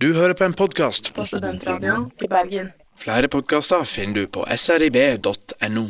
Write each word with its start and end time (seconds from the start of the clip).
Du 0.00 0.14
hører 0.14 0.32
på 0.32 0.44
en 0.44 0.52
podkast. 0.52 1.14
på 1.14 1.24
Studentradioen 1.24 2.10
i 2.24 2.28
Bergen. 2.28 2.70
Flere 2.96 3.28
podkaster 3.28 3.84
finner 3.84 4.14
du 4.14 4.26
på 4.26 4.44
srib.no. 4.56 5.84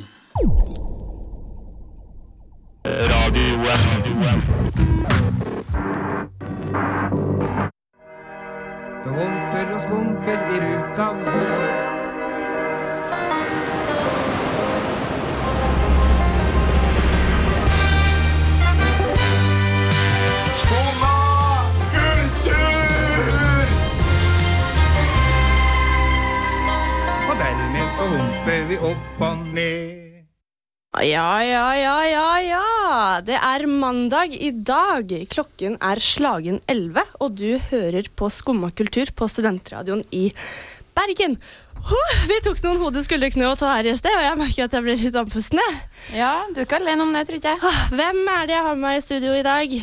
Det 9.04 9.12
humper 9.14 9.75
og 9.75 9.80
skumper 9.80 10.38
i 10.54 10.64
ruta. 10.64 11.79
Så 27.96 28.07
humper 28.11 28.67
vi 28.68 28.76
opp 28.90 29.22
og 29.25 29.43
ned. 29.54 29.96
Ja, 31.07 31.39
ja, 31.46 31.67
ja, 31.79 31.96
ja, 32.11 32.27
ja. 32.42 32.62
Det 33.22 33.36
er 33.39 33.64
mandag 33.70 34.33
i 34.34 34.50
dag. 34.50 35.12
Klokken 35.30 35.77
er 35.78 36.00
slagen 36.03 36.58
11, 36.70 37.05
og 37.22 37.36
du 37.39 37.61
hører 37.70 38.08
på 38.19 38.30
Skumma 38.34 38.72
kultur 38.75 39.12
på 39.14 39.28
Studentradioen 39.30 40.03
i 40.11 40.30
Bergen. 40.98 41.36
Vi 42.28 42.39
tok 42.44 42.58
noen 42.66 42.80
hode, 42.83 43.00
skuldre, 43.06 43.30
kne 43.33 43.47
og 43.53 43.61
tå 43.61 43.70
her 43.70 43.86
i 43.89 43.94
sted, 43.97 44.12
og 44.12 44.25
jeg 44.27 44.38
merker 44.42 44.66
at 44.66 44.75
jeg 44.77 44.84
ble 44.84 44.97
litt 45.00 45.16
andpusten. 45.22 45.62
Ja, 46.12 46.33
du 46.50 46.58
er 46.61 46.66
ikke 46.66 46.80
alene 46.83 47.06
om 47.06 47.14
det, 47.14 47.22
tror 47.30 47.38
jeg. 47.41 47.62
Ah, 47.64 47.78
Hvem 47.94 48.20
er 48.34 48.50
det 48.50 48.56
jeg 48.58 48.66
har 48.66 48.75
med 48.75 48.84
meg 48.88 48.98
i 48.98 49.05
studio 49.06 49.36
i 49.38 49.47
dag? 49.47 49.78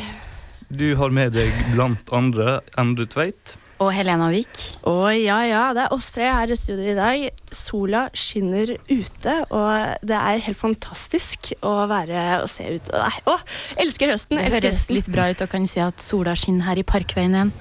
Du 0.67 0.85
har 0.99 1.16
med 1.16 1.33
deg 1.39 1.63
blant 1.71 2.11
andre 2.13 2.59
Endre 2.77 3.08
Tveit. 3.09 3.55
Og 3.77 3.91
Helena 3.94 4.31
Vik. 4.33 4.59
Å 4.89 4.94
ja, 5.14 5.38
ja, 5.45 5.61
det 5.78 5.83
er 5.83 5.94
oss 5.94 6.08
tre 6.16 6.25
her 6.33 6.50
i 6.50 6.56
studio 6.58 6.88
i 6.89 6.95
dag. 6.97 7.25
Sola 7.53 8.08
skinner 8.17 8.72
ute, 8.89 9.36
og 9.53 10.06
det 10.08 10.17
er 10.17 10.42
helt 10.47 10.58
fantastisk 10.58 11.52
å 11.61 11.73
være 11.89 12.23
og 12.42 12.50
se 12.50 12.66
ut. 12.73 12.89
Nei, 12.95 13.11
å, 13.30 13.36
elsker 13.84 14.09
høsten. 14.16 14.39
Det 14.39 14.47
elsker 14.47 14.66
høres 14.66 14.80
høsten. 14.81 14.97
litt 14.97 15.11
bra 15.14 15.28
ut 15.30 15.44
og 15.45 15.52
kan 15.52 15.67
si 15.69 15.84
at 15.84 16.02
sola 16.02 16.34
skinner 16.39 16.66
her 16.72 16.81
i 16.81 16.86
Parkveien 16.89 17.38
igjen. 17.38 17.53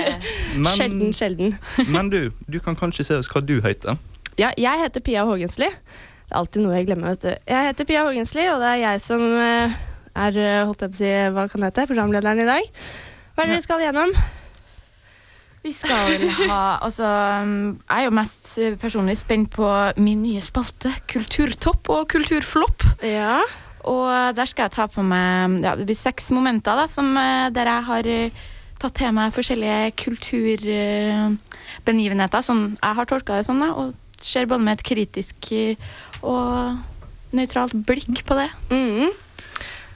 Men, 0.64 0.72
Sjelden, 0.74 1.14
sjelden. 1.16 1.54
men 1.88 2.10
du, 2.12 2.18
du 2.50 2.58
kan 2.60 2.76
kanskje 2.76 3.06
se 3.08 3.16
oss 3.22 3.30
hva 3.32 3.40
du 3.40 3.54
heter. 3.64 3.96
Ja, 4.36 4.50
jeg 4.58 4.82
heter 4.82 5.00
Pia 5.04 5.22
Hågensli. 5.28 5.70
Det 5.70 6.34
er 6.34 6.38
alltid 6.42 6.66
noe 6.66 6.76
jeg 6.76 6.90
glemmer. 6.90 7.14
vet 7.14 7.24
du. 7.24 7.48
Jeg 7.54 7.70
heter 7.70 7.88
Pia 7.88 8.02
Hågensli, 8.04 8.44
og 8.52 8.60
det 8.60 8.74
er 8.74 8.82
jeg 8.82 9.00
som 9.06 9.24
eh, 9.40 9.78
er 10.26 10.38
eh, 10.42 10.60
holdt 10.68 10.84
jeg 10.84 10.92
på 10.92 10.98
å 10.98 11.00
si, 11.00 11.10
hva 11.38 11.46
kan 11.48 11.64
det 11.64 11.72
hete, 11.72 11.88
programlederen 11.88 12.44
i 12.44 12.48
dag. 12.50 12.84
Hva 13.32 13.46
er 13.46 13.52
det 13.54 13.60
vi 13.62 13.66
skal 13.70 13.86
gjennom? 13.86 14.12
Vi 15.62 15.70
skal 15.74 16.08
vel 16.10 16.28
ha 16.48 16.78
Altså, 16.82 17.06
jeg 17.06 17.98
er 17.98 18.04
jo 18.08 18.16
mest 18.16 18.58
personlig 18.82 19.14
spent 19.20 19.48
på 19.54 19.66
min 20.02 20.22
nye 20.24 20.40
spalte, 20.42 20.90
Kulturtopp 21.10 21.88
og 21.94 22.08
Kulturflopp. 22.10 22.82
Ja. 23.06 23.40
Og 23.88 24.36
der 24.36 24.44
skal 24.46 24.62
jeg 24.66 24.72
ta 24.76 24.84
for 24.90 25.02
meg 25.06 25.62
ja, 25.64 25.72
Det 25.78 25.86
blir 25.88 25.98
seks 25.98 26.30
momenter 26.34 26.74
da, 26.78 26.86
som, 26.90 27.16
uh, 27.18 27.48
der 27.54 27.66
jeg 27.70 27.82
har 27.88 28.04
uh, 28.06 28.30
tatt 28.82 28.94
til 28.98 29.10
meg 29.14 29.34
forskjellige 29.34 29.90
kulturbegivenheter. 30.04 32.40
som 32.42 32.58
jeg 32.74 32.94
har 32.98 33.06
tolka 33.06 33.36
det 33.38 33.46
som, 33.46 33.58
da, 33.62 33.68
og 33.74 33.94
ser 34.22 34.46
både 34.46 34.62
med 34.62 34.72
et 34.78 34.86
kritisk 34.86 35.36
og 36.22 36.76
nøytralt 37.34 37.74
blikk 37.86 38.24
på 38.26 38.34
det. 38.38 38.50
Mhm. 38.70 39.10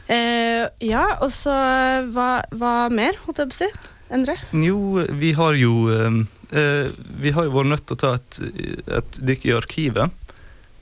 Eh, 0.06 0.62
ja, 0.86 1.18
og 1.18 1.32
så 1.34 1.50
eh, 1.50 2.04
hva, 2.14 2.38
hva 2.54 2.86
mer, 2.94 3.16
holdt 3.24 3.40
jeg 3.42 3.48
på 3.50 3.56
å 3.56 3.58
si? 3.58 3.66
Endre? 4.14 4.36
Jo, 4.54 5.02
vi 5.18 5.32
har 5.34 5.56
jo 5.58 5.88
eh, 5.90 6.20
eh, 6.54 6.90
Vi 7.20 7.32
har 7.34 7.48
jo 7.48 7.54
vært 7.56 7.72
nødt 7.72 7.86
til 7.88 7.96
å 7.96 8.02
ta 8.02 8.12
et, 8.18 8.38
et 9.00 9.18
dykk 9.30 9.48
i 9.50 9.54
arkivet. 9.56 10.22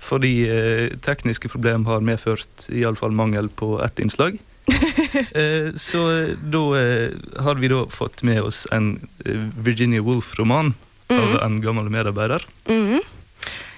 Fordi 0.04 0.32
eh, 0.50 0.96
tekniske 1.04 1.48
problemer 1.48 1.88
har 1.88 2.04
medført 2.04 2.66
iallfall 2.68 3.14
mangel 3.16 3.48
på 3.48 3.76
ett 3.84 4.02
innslag. 4.04 4.40
Eh, 5.14 5.70
så 5.78 6.00
eh, 6.10 6.30
da 6.50 6.60
eh, 6.78 7.12
har 7.44 7.58
vi 7.62 7.68
da 7.70 7.84
fått 7.90 8.24
med 8.26 8.40
oss 8.42 8.64
en 8.74 8.96
eh, 9.24 9.44
Virginia 9.62 10.02
Woolf-roman 10.02 10.72
av 11.14 11.36
en 11.44 11.60
gammel 11.62 11.86
medarbeider. 11.92 12.42
Mhm. 12.66 13.02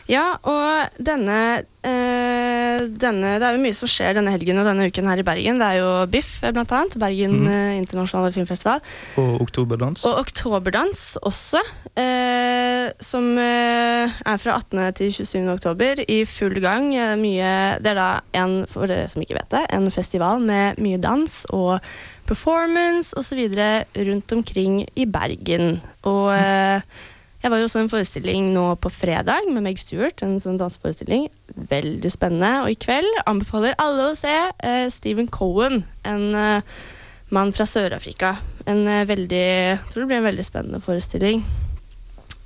Ja, 0.08 0.38
og 0.46 1.02
denne, 1.02 1.64
eh, 1.82 2.45
denne 3.00 3.34
Det 3.40 3.46
er 3.48 3.56
jo 3.56 3.62
mye 3.62 3.74
som 3.76 3.88
skjer 3.90 4.14
denne 4.18 4.32
helgen 4.34 4.58
og 4.62 4.66
denne 4.68 4.86
uken 4.90 5.08
her 5.10 5.18
i 5.22 5.24
Bergen. 5.26 5.58
Det 5.62 5.66
er 5.68 5.78
jo 5.80 5.90
Biff, 6.12 6.40
blant 6.42 6.72
annet. 6.72 6.96
Bergen 7.00 7.36
Mhm. 7.42 7.48
eh, 7.52 7.76
internasjonale 7.80 8.32
filmfestival. 8.34 8.80
Og 9.18 9.40
Oktoberdans. 9.46 10.04
Og 10.06 10.18
Oktoberdans 10.24 11.04
også, 11.22 11.60
eh, 11.96 12.90
som 13.00 13.30
eh, 13.38 14.10
er 14.26 14.36
fra 14.38 14.56
18. 14.60 14.92
til 14.94 15.12
27. 15.12 15.48
oktober 15.54 16.04
i 16.08 16.24
full 16.24 16.60
gang. 16.60 16.94
Eh, 16.94 17.16
mye, 17.16 17.78
det 17.82 17.92
er 17.92 17.98
da 18.00 18.20
en, 18.34 18.66
for 18.66 18.86
dere 18.86 19.08
som 19.10 19.22
ikke 19.22 19.38
vet 19.40 19.50
det, 19.50 19.64
en 19.72 19.90
festival 19.90 20.40
med 20.40 20.78
mye 20.78 20.98
dans 21.00 21.44
og 21.52 21.80
performance 22.26 23.14
osv. 23.16 23.38
rundt 23.96 24.32
omkring 24.32 24.80
i 24.96 25.04
Bergen. 25.06 25.80
Og 26.04 26.32
eh, 26.34 26.80
jeg 27.46 27.52
var 27.52 27.60
jo 27.62 27.66
også 27.68 27.78
en 27.84 27.90
forestilling 27.92 28.46
nå 28.50 28.62
på 28.82 28.90
fredag 28.90 29.44
med 29.54 29.62
Meg 29.62 29.76
Stewart, 29.78 30.18
en 30.26 30.40
sånn 30.42 30.56
danseforestilling. 30.58 31.28
Veldig 31.70 32.10
spennende. 32.10 32.64
Og 32.64 32.72
i 32.72 32.78
kveld 32.82 33.06
anbefaler 33.22 33.76
alle 33.78 34.08
å 34.10 34.16
se 34.18 34.32
uh, 34.34 34.86
Stephen 34.90 35.28
Cohen, 35.30 35.84
en 36.02 36.24
uh, 36.34 36.72
mann 37.30 37.52
fra 37.54 37.62
Sør-Afrika. 37.70 38.32
En 38.66 38.82
uh, 38.88 39.04
veldig 39.06 39.38
Jeg 39.38 39.78
tror 39.92 40.02
det 40.02 40.08
blir 40.10 40.18
en 40.18 40.26
veldig 40.26 40.46
spennende 40.48 40.80
forestilling. 40.82 41.44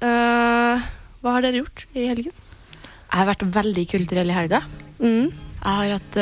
Hva 0.00 1.32
har 1.32 1.46
dere 1.46 1.62
gjort 1.62 1.86
i 1.96 2.04
helgen? 2.10 2.36
Jeg 2.36 3.16
har 3.22 3.30
vært 3.30 3.46
veldig 3.56 3.86
kulturell 3.94 4.32
i 4.32 4.36
helga. 4.36 4.60
Mm. 5.00 5.32
Jeg 5.32 5.78
har 5.78 5.94
hatt 5.96 6.20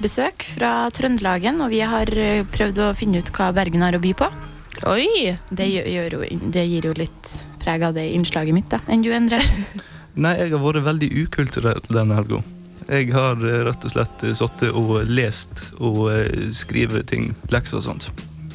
besøk 0.00 0.48
fra 0.54 0.72
Trøndelagen, 0.96 1.60
og 1.64 1.72
vi 1.72 1.84
har 1.84 2.12
prøvd 2.48 2.82
å 2.86 2.90
finne 2.96 3.20
ut 3.20 3.32
hva 3.36 3.52
Bergen 3.56 3.84
har 3.84 3.96
å 3.96 4.02
by 4.04 4.16
på. 4.24 4.32
Oi! 4.88 5.36
Det, 5.50 5.68
gjør, 5.68 5.92
gjør 5.96 6.18
jo, 6.18 6.26
det 6.56 6.66
gir 6.68 6.90
jo 6.92 6.96
litt 6.96 7.36
preg 7.68 7.84
av 7.84 7.96
det 7.98 8.06
innslaget 8.16 8.56
mitt, 8.56 8.70
da. 8.72 8.80
Enn 8.88 9.04
du, 9.04 9.10
Endre? 9.12 9.42
Nei, 10.24 10.34
jeg 10.40 10.54
har 10.54 10.62
vært 10.62 10.86
veldig 10.86 11.10
ukulturell 11.26 11.82
denne 11.92 12.16
helga. 12.16 12.40
Jeg 12.88 13.12
har 13.12 13.36
eh, 13.44 13.60
rett 13.68 13.84
og 13.84 13.92
slett 13.92 14.24
eh, 14.24 14.32
sittet 14.36 14.72
og 14.72 15.04
lest 15.12 15.66
og 15.76 16.06
eh, 16.14 16.48
skrevet 16.56 17.10
ting, 17.12 17.34
lekser 17.52 17.82
og 17.82 17.84
sånt. 17.84 18.08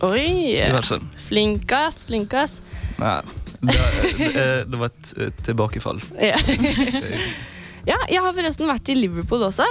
Oi! 0.04 0.58
Diverse. 0.58 0.98
Flinkas, 1.28 2.02
flinkas. 2.10 2.58
Nei, 2.98 3.20
det, 3.62 3.78
det, 4.18 4.48
det 4.74 4.82
var 4.82 4.90
et 4.90 5.14
eh, 5.22 5.34
tilbakefall. 5.46 6.02
Ja. 6.18 6.40
Ja, 7.84 7.98
jeg 8.08 8.22
har 8.24 8.32
forresten 8.32 8.70
vært 8.70 8.88
i 8.94 8.96
Liverpool 8.96 9.42
også. 9.44 9.66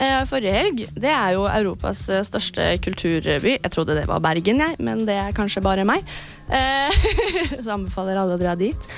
Eh, 0.00 0.22
forrige 0.28 0.54
helg. 0.56 0.84
Det 0.96 1.10
er 1.10 1.34
jo 1.36 1.44
Europas 1.50 2.06
eh, 2.10 2.24
største 2.24 2.64
kulturby. 2.84 3.56
Jeg 3.58 3.72
trodde 3.74 3.96
det 3.98 4.06
var 4.08 4.22
Bergen, 4.24 4.62
jeg, 4.64 4.78
men 4.80 5.04
det 5.08 5.18
er 5.20 5.36
kanskje 5.36 5.62
bare 5.64 5.84
meg. 5.88 6.06
Eh, 6.48 7.02
så 7.64 7.74
anbefaler 7.76 8.20
alle 8.20 8.38
å 8.38 8.40
dra 8.40 8.56
dit. 8.58 8.88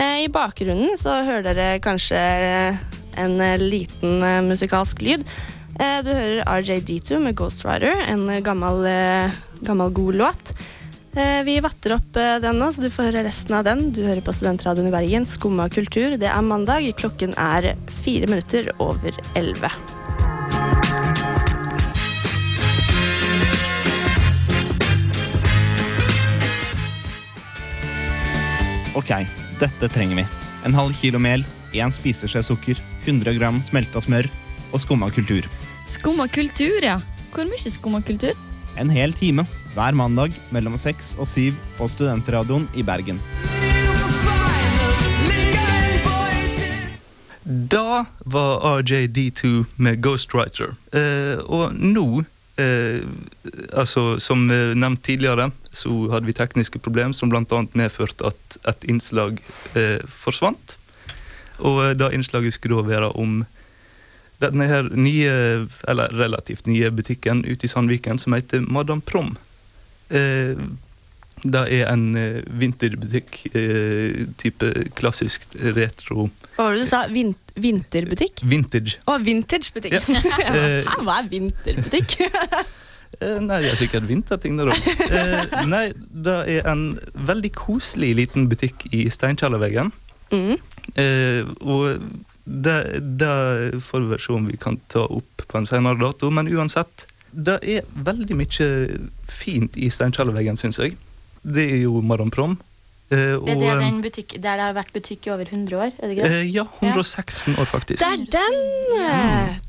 I 0.00 0.30
bakgrunnen 0.32 0.94
så 0.96 1.18
hører 1.26 1.44
dere 1.44 1.80
kanskje 1.84 2.16
en 3.20 3.34
liten 3.60 4.22
musikalsk 4.46 5.02
lyd. 5.04 5.26
Du 5.76 6.08
hører 6.08 6.40
RJD2 6.46 7.18
med 7.20 7.36
Ghost 7.36 7.66
Rider, 7.66 8.06
en 8.08 8.24
gammel, 8.46 8.88
gammel 9.66 9.92
god 9.98 10.20
låt. 10.22 10.54
Vi 11.44 11.58
vatter 11.60 11.98
opp 11.98 12.16
den 12.16 12.62
nå, 12.62 12.72
så 12.72 12.86
du 12.86 12.88
får 12.88 13.10
høre 13.10 13.28
resten 13.28 13.60
av 13.60 13.68
den. 13.68 13.90
Du 13.92 14.00
hører 14.06 14.24
på 14.24 14.32
Studentradioen 14.32 14.88
i 14.88 14.96
Bergen, 14.96 15.28
Skumma 15.28 15.68
kultur. 15.68 16.16
Det 16.16 16.32
er 16.32 16.48
mandag. 16.48 16.88
Klokken 16.96 17.36
er 17.36 17.74
fire 18.00 18.30
minutter 18.30 18.72
over 18.80 19.20
elleve. 19.34 19.74
Ok, 28.98 29.10
dette 29.60 29.88
trenger 29.94 30.16
vi. 30.18 30.26
En 30.66 30.74
halv 30.74 30.96
kilo 30.98 31.18
mel, 31.22 31.44
én 31.72 31.92
spiseskje 31.94 32.42
sukker, 32.42 32.78
100 33.06 33.36
gram 33.38 33.60
smelta 33.62 34.02
smør 34.02 34.26
og 34.74 34.82
skumma 34.82 35.10
kultur. 35.14 35.46
Skumma 35.90 36.26
kultur, 36.30 36.82
ja. 36.82 36.98
Hvor 37.30 37.46
mye 37.46 37.70
skumma 37.70 38.00
kultur? 38.02 38.34
En 38.78 38.90
hel 38.90 39.14
time 39.14 39.46
hver 39.76 39.94
mandag 39.94 40.34
mellom 40.50 40.74
seks 40.78 41.14
og 41.22 41.28
syv 41.30 41.54
på 41.78 41.86
Studentradioen 41.90 42.66
i 42.74 42.82
Bergen. 42.82 43.20
Da 47.44 48.04
var 48.26 48.82
RJD2 48.82 49.64
med 49.78 50.02
Ghostwriter. 50.02 50.74
Eh, 50.94 51.38
og 51.46 51.74
nå 51.78 52.24
eh, 52.60 53.00
altså 53.72 54.18
Som 54.22 54.50
eh, 54.50 54.74
nevnt 54.76 55.02
tidligere, 55.06 55.50
så 55.72 56.10
hadde 56.12 56.28
vi 56.28 56.36
tekniske 56.36 56.78
problemer 56.78 57.16
som 57.16 57.32
bl.a. 57.32 57.62
medførte 57.72 58.30
at 58.30 58.58
et 58.68 58.84
innslag 58.90 59.40
eh, 59.74 59.98
forsvant. 60.06 60.76
Og 61.58 61.82
eh, 61.84 61.96
da 61.98 62.10
innslaget 62.14 62.56
skulle 62.56 62.80
da 62.80 62.88
være 62.88 63.12
om 63.18 63.42
denne 64.40 64.66
her 64.70 64.88
nye, 64.96 65.32
eller 65.88 66.14
relativt 66.16 66.68
nye 66.70 66.90
butikken 66.90 67.44
ute 67.44 67.66
i 67.66 67.70
Sandviken 67.70 68.18
som 68.18 68.36
heter 68.36 68.64
Madame 68.64 69.04
Prom. 69.04 69.34
Eh, 70.08 70.56
Det 71.42 71.62
er 71.72 71.86
en 71.88 72.16
eh, 72.20 72.40
vinterbutikk, 72.60 73.38
eh, 73.56 74.26
type 74.40 74.68
klassisk 74.98 75.46
retro 75.56 76.28
Hva 76.56 76.66
var 76.66 76.74
det 76.76 76.82
du 76.84 76.90
sa? 76.90 77.06
Vin 77.08 77.32
vinterbutikk? 77.60 78.42
vintage. 78.44 78.98
Å, 79.08 79.16
vintagebutikk. 79.24 79.96
Ja. 79.96 80.20
Hva 81.04 81.20
er 81.22 81.30
vinterbutikk? 81.32 82.18
Eh, 83.20 83.40
Nei, 83.42 83.56
det 83.58 83.72
er 83.72 83.76
sikkert 83.76 84.04
vinterting 84.06 84.54
det, 84.56 84.68
da. 84.70 85.64
Nei, 85.66 85.80
det 86.14 86.36
er 86.54 86.68
en 86.70 86.84
veldig 87.26 87.50
koselig 87.58 88.12
liten 88.20 88.46
butikk 88.48 88.84
i 88.94 89.00
Steinkjellerveggen. 89.10 89.90
mm. 90.30 90.54
Og 91.66 91.98
det, 92.46 92.76
det 93.18 93.82
får 93.82 94.06
vi 94.12 94.20
se 94.22 94.32
om 94.32 94.46
vi 94.46 94.56
kan 94.62 94.78
ta 94.94 95.02
opp 95.10 95.42
på 95.42 95.58
en 95.58 95.66
senere 95.68 95.98
dato, 96.00 96.30
men 96.30 96.48
uansett. 96.54 97.04
Det 97.34 97.58
er 97.74 97.82
veldig 98.06 98.38
mye 98.38 98.70
fint 99.28 99.76
i 99.76 99.90
Steinkjellerveggen, 99.90 100.56
syns 100.62 100.78
jeg. 100.78 100.94
Det 101.42 101.64
er 101.72 101.80
jo 101.84 102.00
Maranprom. 102.04 102.58
Prom. 102.58 102.58
Eh, 103.10 103.34
og, 103.34 103.48
Er 103.50 103.58
det 103.58 103.70
den 103.82 104.02
butikk 104.04 104.36
der 104.38 104.60
det 104.60 104.66
har 104.68 104.74
vært 104.76 104.92
butikk 104.94 105.26
i 105.26 105.32
over 105.34 105.48
100 105.48 105.74
år? 105.74 105.94
Er 105.98 106.06
det 106.06 106.14
ikke 106.14 106.28
det? 106.30 106.36
eh, 106.44 106.50
ja, 106.54 106.66
116 106.78 107.56
år, 107.58 107.66
faktisk. 107.66 107.98
Det 107.98 108.06
er 108.06 108.22
den! 108.36 108.60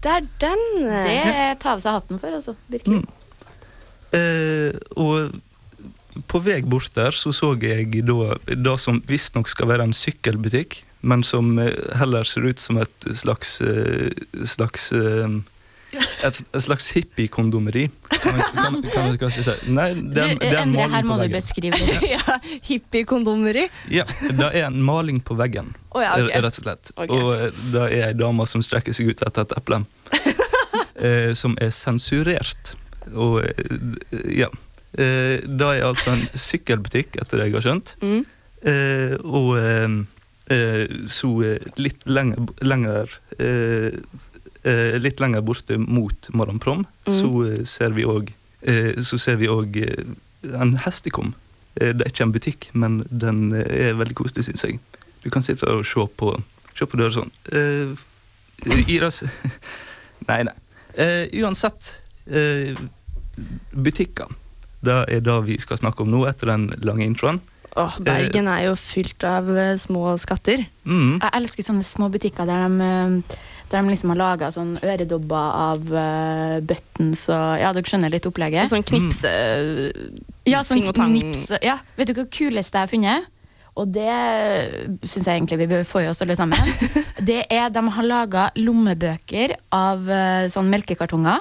Det 0.03 0.11
er 0.13 0.27
den! 0.43 0.65
Det 1.07 1.61
tar 1.63 1.79
vi 1.79 1.85
seg 1.87 1.97
hatten 1.97 2.21
for, 2.21 2.37
altså. 2.37 2.53
Virkelig. 2.69 3.01
Mm. 3.01 3.17
Eh, 4.11 4.77
og 4.99 5.31
på 6.27 6.41
vei 6.43 6.59
bort 6.67 6.91
der 6.93 7.15
så 7.15 7.31
så 7.33 7.53
jeg 7.63 8.03
da 8.05 8.35
det 8.45 8.77
som 8.83 8.99
visstnok 9.07 9.49
skal 9.49 9.71
være 9.71 9.87
en 9.87 9.95
sykkelbutikk, 9.95 10.83
men 11.01 11.23
som 11.25 11.55
eh, 11.57 11.71
heller 11.97 12.27
ser 12.27 12.45
ut 12.45 12.61
som 12.61 12.77
et 12.77 13.09
slags 13.09 13.57
eh, 13.65 14.11
slags 14.45 14.91
eh, 14.93 15.39
et, 15.91 16.41
et 16.41 16.63
slags 16.63 16.91
hippiekondomeri. 16.95 17.87
Si. 18.11 19.55
Nei, 19.71 19.91
det 19.97 20.23
er, 20.23 20.35
det 20.39 20.49
er 20.49 20.57
en 20.61 20.69
Endre, 20.69 20.87
her 20.93 21.05
må 21.07 21.15
på 21.15 21.19
du 21.19 21.23
veggen. 21.25 21.35
beskrive 21.37 21.79
det. 21.79 22.11
ja, 22.15 22.37
Hippiekondomeri. 22.69 23.67
Ja, 23.91 24.05
det 24.29 24.51
er 24.51 24.67
en 24.69 24.81
maling 24.85 25.21
på 25.25 25.37
veggen, 25.39 25.73
oh, 25.91 26.01
ja, 26.03 26.15
okay. 26.17 26.41
rett 26.43 26.59
og 26.61 26.65
slett. 26.65 26.93
Okay. 26.95 27.17
Og 27.17 27.33
eh, 27.35 27.63
det 27.73 27.85
er 27.89 28.07
ei 28.11 28.17
dame 28.17 28.47
som 28.49 28.63
strekker 28.65 28.95
seg 28.95 29.11
ut 29.11 29.23
etter 29.27 29.47
et 29.47 29.55
eple. 29.59 29.83
eh, 31.05 31.31
som 31.37 31.57
er 31.61 31.73
sensurert. 31.75 32.75
Og 33.11 33.41
eh, 33.43 34.35
ja. 34.43 34.51
Eh, 34.93 35.39
det 35.47 35.67
er 35.67 35.85
altså 35.87 36.15
en 36.15 36.25
sykkelbutikk, 36.35 37.15
etter 37.21 37.39
det 37.39 37.49
jeg 37.49 37.57
har 37.59 37.67
skjønt. 37.67 37.95
Mm. 38.03 38.23
Eh, 38.71 39.13
og 39.23 39.55
eh, 39.61 40.97
så 41.07 41.29
litt 41.79 42.03
lenger, 42.05 42.51
lenger 42.67 43.13
Litt 45.01 45.19
lenger 45.19 45.41
borte 45.41 45.77
mot 45.81 46.27
Madam 46.33 46.59
Prom, 46.59 46.85
Mm. 47.07 47.13
så 47.17 47.29
eh, 47.47 47.63
ser 47.65 47.89
vi 47.97 48.03
òg 48.05 48.27
eh, 48.61 48.93
Så 49.01 49.17
ser 49.17 49.35
vi 49.41 49.47
òg 49.49 49.77
eh, 49.81 50.03
en 50.53 50.75
hestekom. 50.77 51.33
Eh, 51.79 51.93
det 51.97 52.05
er 52.05 52.11
ikke 52.11 52.23
en 52.27 52.31
butikk, 52.35 52.69
men 52.73 52.99
den 53.09 53.53
eh, 53.57 53.89
er 53.89 53.93
veldig 53.97 54.15
koselig, 54.19 54.45
syns 54.45 54.63
jeg. 54.67 54.79
Du 55.23 55.29
kan 55.33 55.41
sitte 55.41 55.65
der 55.65 55.79
og 55.81 55.85
se 55.85 56.05
på, 56.17 56.35
se 56.77 56.85
på 56.85 56.97
døra 57.01 57.11
sånn. 57.17 57.31
Eh, 57.51 57.95
Iras 58.93 59.23
Nei, 60.29 60.43
nei. 60.45 60.53
Eh, 60.93 61.25
uansett. 61.41 61.95
Eh, 62.29 62.75
butikker. 63.73 64.29
Det 64.85 64.97
er 65.13 65.21
det 65.25 65.37
vi 65.47 65.57
skal 65.61 65.77
snakke 65.81 66.03
om 66.05 66.11
nå, 66.13 66.23
etter 66.29 66.49
den 66.53 66.69
lange 66.85 67.05
introen. 67.05 67.39
Åh, 67.79 67.93
Bergen 68.03 68.49
er 68.51 68.65
jo 68.65 68.73
fylt 68.75 69.23
av 69.23 69.47
eh, 69.55 69.77
små 69.79 70.11
skatter. 70.19 70.65
Mm. 70.83 71.21
Jeg 71.21 71.31
elsker 71.39 71.63
sånne 71.69 71.85
små 71.87 72.09
butikker 72.11 72.47
der 72.49 72.65
de, 72.67 72.87
eh, 72.87 73.37
der 73.71 73.85
de 73.85 73.93
liksom 73.93 74.11
har 74.11 74.19
laga 74.19 74.49
sånn 74.51 74.73
øredobber 74.83 75.53
av 75.55 75.85
uh, 75.95 76.57
buttons 76.67 77.21
og 77.31 77.61
Ja, 77.61 77.69
dere 77.71 77.87
skjønner 77.87 78.11
litt 78.11 78.25
Og 78.27 78.33
opplegget? 78.33 78.67
sånn 78.67 78.83
knipse... 78.83 79.31
Ja, 80.49 80.59
sånn 80.67 80.83
og 80.89 80.97
nips. 81.13 81.45
Ja, 81.63 81.77
vet 81.95 82.11
du 82.11 82.17
hva 82.17 82.25
kuleste 82.27 82.81
jeg 82.81 82.89
har 82.89 82.91
funnet? 82.91 83.29
Og 83.79 83.87
det 83.95 84.11
syns 85.07 85.23
jeg 85.29 85.37
egentlig 85.37 85.61
vi 85.61 85.69
bør 85.71 85.85
få 85.87 86.01
i 86.03 86.09
oss 86.11 86.19
alle 86.25 86.35
sammen. 86.35 86.59
Det 87.29 87.45
er 87.47 87.69
De 87.71 87.83
har 87.95 88.03
laga 88.03 88.49
lommebøker 88.59 89.55
av 89.71 90.03
uh, 90.11 90.49
sånn 90.51 90.67
melkekartonger. 90.73 91.39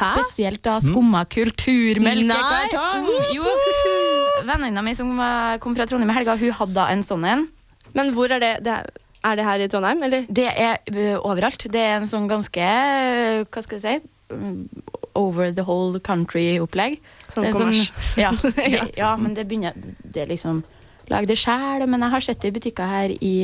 Hæ? 0.00 0.10
Spesielt 0.16 0.62
da 0.64 0.78
skumma 0.80 1.26
kulturmelkekartong. 1.28 3.08
Jo, 3.36 3.44
Venninna 4.48 4.82
mi 4.84 4.94
som 4.96 5.12
kom 5.60 5.76
fra 5.76 5.86
Trondheim 5.86 6.12
i 6.12 6.16
helga, 6.16 6.38
hun 6.40 6.56
hadde 6.56 6.76
da 6.78 6.88
en 6.94 7.04
sånn 7.04 7.26
en. 7.28 7.46
Men 7.96 8.14
hvor 8.16 8.32
er 8.32 8.40
det? 8.42 8.52
det 8.64 8.78
er, 8.78 8.88
er 9.26 9.36
det 9.36 9.44
her 9.44 9.64
i 9.64 9.68
Trondheim, 9.68 10.02
eller? 10.06 10.24
Det 10.28 10.48
er 10.48 10.80
uh, 10.94 11.18
overalt. 11.28 11.66
Det 11.72 11.82
er 11.82 11.98
en 11.98 12.08
sånn 12.08 12.30
ganske 12.30 12.64
uh, 12.64 13.44
Hva 13.44 13.64
skal 13.66 13.80
jeg 13.80 13.84
si? 13.84 14.14
Mm, 14.32 14.64
Over 15.18 15.50
the 15.52 15.64
whole 15.66 15.98
country-opplegg. 16.00 17.00
Sånn 17.28 17.50
kommers. 17.52 17.90
Sånn, 18.14 18.38
kommers. 18.38 18.60
ja, 18.76 18.84
ja, 18.96 19.14
men 19.18 19.34
det 19.36 19.48
begynner 19.50 19.74
Det 19.76 20.24
er 20.24 20.30
liksom 20.30 20.62
Lag 21.10 21.26
det 21.26 21.34
sjæl, 21.40 21.82
men 21.90 22.04
jeg 22.04 22.12
har 22.12 22.22
sett 22.22 22.38
det 22.42 22.52
i 22.52 22.54
butikker 22.54 22.86
her 22.86 23.10
i 23.10 23.34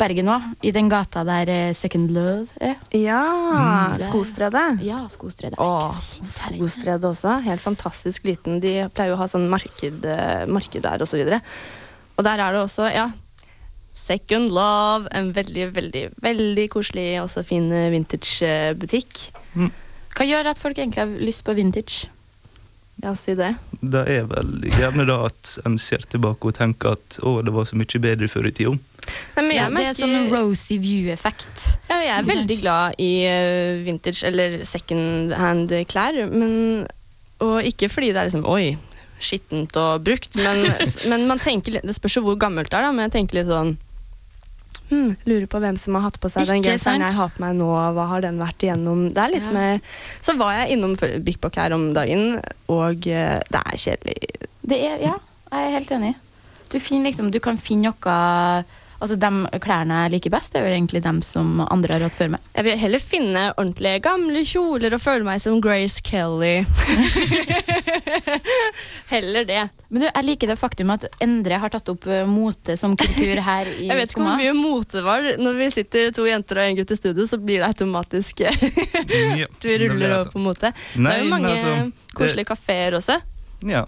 Bergen 0.00 0.30
òg. 0.34 0.48
I 0.66 0.72
den 0.74 0.88
gata 0.90 1.22
der 1.26 1.72
Second 1.78 2.10
Love 2.10 2.48
er. 2.58 2.74
Ja, 2.96 3.20
mm, 3.94 4.00
Skostredet. 4.02 4.82
Ja, 4.82 5.04
skostredet. 5.12 5.60
Åh. 5.62 5.94
Skostredet 6.00 7.06
også. 7.06 7.36
Helt 7.46 7.62
fantastisk 7.62 8.26
liten. 8.26 8.58
De 8.58 8.88
pleier 8.90 9.12
jo 9.12 9.18
å 9.18 9.22
ha 9.22 9.30
sånn 9.30 9.46
marked, 9.52 10.02
eh, 10.02 10.44
marked 10.50 10.82
der 10.82 11.06
og 11.06 11.10
så. 11.10 11.22
Og 11.22 12.26
der 12.26 12.42
er 12.42 12.52
det 12.52 12.60
også, 12.66 12.90
ja, 12.92 13.06
Second 13.94 14.50
Love. 14.50 15.08
En 15.14 15.32
veldig, 15.32 15.70
veldig, 15.74 16.04
veldig 16.22 16.66
koselig 16.72 17.08
og 17.22 17.30
så 17.32 17.44
fin 17.46 17.70
eh, 17.72 17.90
vintage-butikk. 17.94 19.28
Hva 20.16 20.26
gjør 20.26 20.50
at 20.50 20.58
folk 20.58 20.78
egentlig 20.78 21.04
har 21.04 21.14
lyst 21.22 21.46
på 21.46 21.54
vintage? 21.54 22.10
Ja, 23.00 23.14
si 23.16 23.34
det. 23.38 23.54
Det 23.80 24.02
er 24.12 24.26
vel 24.28 24.66
gjerne 24.68 25.06
da 25.08 25.22
at 25.30 25.54
en 25.64 25.78
ser 25.80 26.04
tilbake 26.12 26.50
og 26.50 26.56
tenker 26.58 26.98
at 26.98 27.20
å, 27.24 27.38
det 27.44 27.52
var 27.54 27.68
så 27.68 27.78
mye 27.80 28.02
bedre 28.02 28.28
før 28.28 28.50
i 28.50 28.54
tida. 28.56 28.76
Ja, 29.40 29.68
det 29.72 29.84
er 29.86 29.96
sånn 29.96 30.28
rosy 30.30 30.76
view-effekt. 30.82 31.64
ja, 31.88 31.98
jeg 32.04 32.12
er 32.18 32.28
veldig 32.28 32.58
glad 32.60 33.00
i 33.00 33.10
eh, 33.26 33.80
vintage 33.86 34.22
eller 34.28 34.60
second 34.68 35.32
hand 35.34 35.72
klær. 35.88 36.20
Men, 36.30 36.86
og 37.40 37.64
ikke 37.66 37.88
fordi 37.88 38.12
det 38.12 38.20
er 38.20 38.28
liksom 38.28 38.44
oi, 38.44 38.76
skittent 39.20 39.76
og 39.80 40.04
brukt, 40.04 40.36
men, 40.36 40.66
men 41.12 41.26
man 41.28 41.40
tenker 41.40 41.80
Det 41.80 41.96
spørs 41.96 42.18
jo 42.20 42.26
hvor 42.28 42.38
gammelt 42.40 42.70
det 42.72 42.78
er, 42.78 42.88
da, 42.88 42.92
men 42.92 43.08
jeg 43.08 43.18
tenker 43.18 43.40
litt 43.40 43.50
sånn 43.50 43.76
hmm, 44.90 45.14
Lurer 45.26 45.46
på 45.50 45.60
hvem 45.62 45.78
som 45.80 45.96
har 45.98 46.08
hatt 46.08 46.18
på 46.20 46.30
seg 46.32 46.48
den 46.48 46.60
Ikke 46.62 46.74
genseren 46.74 47.04
jeg 47.06 47.16
har 47.16 47.30
på 47.34 47.44
meg 47.44 47.56
nå. 47.58 47.68
Hva 47.96 48.08
har 48.12 48.24
den 48.26 48.40
vært 48.42 48.66
igjennom? 48.66 49.06
Det 49.14 49.22
er 49.24 49.34
litt 49.36 49.48
Ja. 49.48 49.54
mer 49.56 49.80
Så 50.20 50.36
var 50.40 50.56
jeg 50.58 50.76
innom 50.76 50.96
Big 51.24 51.40
Bock 51.40 51.56
her 51.56 51.72
om 51.76 51.92
dagen, 51.96 52.40
og 52.68 53.06
eh, 53.06 53.38
det 53.50 53.62
er 53.64 53.80
kjedelig. 53.86 54.18
Det 54.60 54.82
er, 54.90 54.98
ja, 55.02 55.16
jeg 55.50 55.66
er 55.70 55.74
helt 55.78 55.94
enig. 55.96 56.12
Du, 56.70 56.78
liksom, 56.78 57.32
du 57.34 57.40
kan 57.42 57.58
finne 57.58 57.90
noe 57.90 58.18
Altså, 59.00 59.16
De 59.16 59.60
klærne 59.64 60.02
jeg 60.04 60.12
liker 60.12 60.32
best, 60.34 60.52
det 60.52 60.60
er 60.60 60.66
jo 60.68 60.76
egentlig 60.76 61.00
dem 61.06 61.22
som 61.24 61.62
andre 61.64 61.96
har 61.96 62.02
hatt 62.04 62.18
før 62.18 62.34
meg. 62.34 62.42
Jeg 62.52 62.66
vil 62.66 62.80
heller 62.82 63.00
finne 63.00 63.44
ordentlige 63.54 64.02
gamle 64.04 64.42
kjoler 64.44 64.92
og 64.92 65.00
føle 65.00 65.24
meg 65.24 65.40
som 65.40 65.56
Grace 65.64 66.04
Kelly. 66.04 66.66
heller 69.12 69.44
det. 69.44 69.68
Men 69.88 70.02
du, 70.02 70.06
jeg 70.08 70.24
liker 70.26 70.50
det 70.52 70.56
faktum 70.60 70.92
at 70.94 71.06
Endre 71.24 71.58
har 71.62 71.72
tatt 71.72 71.88
opp 71.92 72.06
eh, 72.10 72.24
mote 72.28 72.76
som 72.80 72.96
kultur 72.98 73.40
her 73.44 73.68
i 73.80 73.88
Jeg 73.88 73.98
vet 74.00 74.12
ikke 74.14 74.24
hvor 74.24 74.38
mye 74.40 74.54
mote 74.56 75.02
var. 75.06 75.28
Når 75.40 75.58
vi 75.60 75.70
sitter 75.74 76.10
to 76.16 76.26
jenter 76.28 76.60
og 76.62 76.68
en 76.70 76.78
gutt 76.80 76.94
i 76.94 76.98
studio, 77.00 77.26
så 77.30 77.38
blir 77.42 77.62
det 77.62 77.70
automatisk 77.70 78.44
at 78.48 78.64
vi 79.64 79.78
ruller 79.84 80.16
over 80.20 80.30
på 80.34 80.42
mote. 80.42 80.72
det 80.96 81.14
er 81.14 81.24
jo 81.24 81.30
mange 81.32 81.52
altså, 81.54 81.74
koselige 82.16 82.50
kafeer 82.52 82.98
også. 83.00 83.18
Ja. 83.68 83.84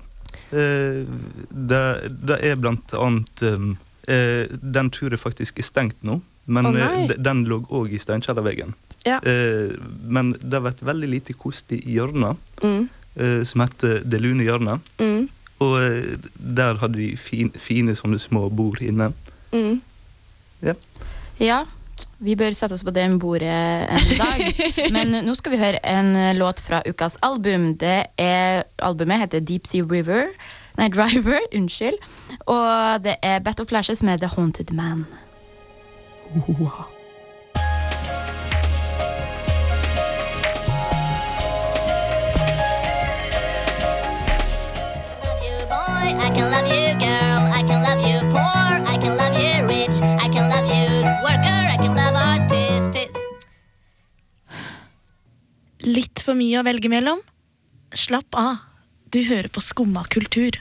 Eh, 0.52 1.02
det, 1.50 1.82
det 2.28 2.40
er 2.50 2.58
blant 2.60 2.92
annet 2.98 3.42
eh, 3.46 4.46
Den 4.60 4.90
tror 4.92 5.14
jeg 5.14 5.20
faktisk 5.22 5.60
er 5.62 5.68
stengt 5.68 6.02
nå. 6.06 6.20
Men 6.50 6.66
nei. 6.74 6.82
eh, 6.82 7.04
de- 7.12 7.20
den 7.22 7.44
lå 7.46 7.60
òg 7.70 7.92
i 7.94 8.00
Steinkjellerveggen. 8.02 8.72
Ja. 9.06 9.20
Eh, 9.26 9.72
men 10.10 10.32
det 10.42 10.56
har 10.58 10.64
vært 10.68 10.82
veldig 10.86 11.08
lite 11.16 11.36
koselig 11.38 11.80
i 11.86 11.96
hjørnet, 11.98 12.36
Mm. 12.62 12.84
Eh, 13.16 13.42
som 13.44 13.64
heter 13.64 14.02
Det 14.04 14.20
lune 14.20 14.46
hjørnet. 14.46 14.80
Mm. 14.98 15.28
Og 15.62 15.76
eh, 15.82 16.16
der 16.34 16.80
hadde 16.80 16.98
de 16.98 17.12
fin, 17.16 17.52
fine 17.56 17.96
sånne 17.98 18.18
små 18.22 18.48
bord 18.48 18.82
inne. 18.82 19.12
Mm. 19.52 19.80
Ja, 21.42 21.62
vi 22.22 22.36
bør 22.38 22.54
sette 22.54 22.76
oss 22.76 22.84
på 22.86 22.94
det 22.94 23.04
bordet 23.20 23.50
en 23.50 24.10
dag. 24.18 24.42
Men 24.94 25.16
nå 25.26 25.34
skal 25.38 25.54
vi 25.56 25.62
høre 25.62 25.82
en 25.88 26.14
låt 26.38 26.62
fra 26.62 26.82
ukas 26.86 27.18
album. 27.22 27.72
Det 27.80 27.98
er, 28.18 28.62
albumet 28.78 29.26
heter 29.26 29.40
Deep 29.42 29.66
Sea 29.66 29.82
River. 29.82 30.30
Nei, 30.78 30.88
Driver. 30.88 31.42
Unnskyld. 31.58 31.98
Og 32.46 33.04
det 33.04 33.18
er 33.22 33.42
Battle 33.44 33.66
Flashes 33.66 34.02
med 34.02 34.22
The 34.22 34.32
Haunted 34.36 34.72
Man. 34.72 35.06
love 36.34 37.01
I 46.18 46.28
can 46.34 46.50
love 46.50 46.66
you, 46.68 46.92
girl. 47.00 47.42
I 47.52 47.62
can 47.66 47.82
love 47.82 48.00
you, 48.06 48.18
poor. 48.30 48.72
I 48.86 48.96
can 48.98 49.16
love 49.16 49.36
you, 49.38 49.66
rich. 49.68 49.96
I 50.00 50.28
can 50.28 50.48
love 50.50 50.68
you, 50.68 50.86
worker. 51.24 51.60
I 51.74 51.76
can 51.76 51.94
love 51.96 52.14
artist. 52.16 52.98
Litt 55.82 56.22
for 56.22 56.38
mye 56.38 56.60
å 56.60 56.64
velge 56.66 56.90
mellom? 56.92 57.20
Slapp 57.98 58.34
av, 58.38 58.60
du 59.12 59.22
hører 59.28 59.50
på 59.52 59.60
Skumma 59.64 60.04
kultur. 60.08 60.56